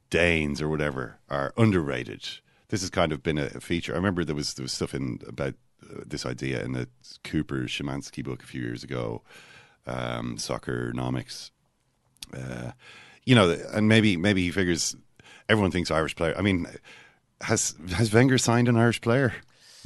[0.09, 2.27] Danes or whatever are underrated.
[2.69, 3.93] This has kind of been a, feature.
[3.93, 5.53] I remember there was there was stuff in about
[5.84, 6.88] uh, this idea in the
[7.23, 9.22] Kuper Szymanski book a few years ago,
[9.85, 11.51] um, Soccernomics.
[12.35, 12.72] Uh,
[13.23, 14.95] you know, and maybe maybe he figures
[15.49, 16.35] everyone thinks Irish player.
[16.38, 16.67] I mean,
[17.41, 19.34] has has Wenger signed an Irish player?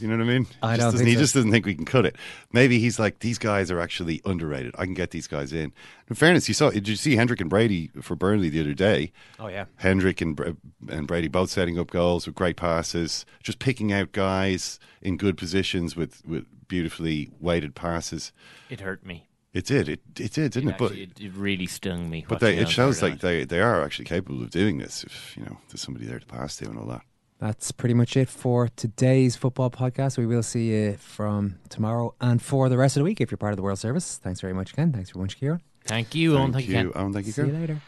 [0.02, 0.48] You know what I mean?
[0.62, 1.20] I don't think he so.
[1.20, 2.16] just doesn't think we can cut it.
[2.52, 4.76] Maybe he's like these guys are actually underrated.
[4.78, 5.74] I can get these guys in.
[6.10, 9.12] In fairness, you saw did you see Hendrick and Brady for Burnley the other day?
[9.40, 10.58] Oh yeah, Hendrick and
[10.90, 15.38] and Brady both setting up goals with great passes, just picking out guys in good
[15.38, 18.32] positions with with beautifully weighted passes.
[18.70, 19.26] It hurt me.
[19.52, 19.90] It did.
[19.90, 20.78] It it did, didn't it?
[20.78, 22.26] But Actually, it, it really stung me.
[22.28, 25.04] but they, it shows like they, they are actually capable of doing this.
[25.04, 27.02] If you know there's somebody there to pass to and all that.
[27.40, 30.18] That's pretty much it for today's football podcast.
[30.18, 33.38] We will see you from tomorrow and for the rest of the week if you're
[33.38, 34.18] part of the World Service.
[34.18, 34.92] Thanks very much, Ken.
[34.92, 35.62] Thanks very much, Kieran.
[35.86, 36.52] Thank you, Owen.
[36.52, 37.02] Thank, Thank you, you, Ken.
[37.02, 37.14] Owen.
[37.14, 37.82] Thank you, See you later.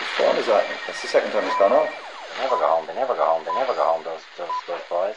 [0.00, 0.64] Which one is that?
[0.86, 1.90] That's the second time it's gone off.
[2.36, 2.86] They never go home.
[2.86, 3.44] They never go home.
[3.44, 4.04] They never go home.
[4.04, 5.16] Those those those boys.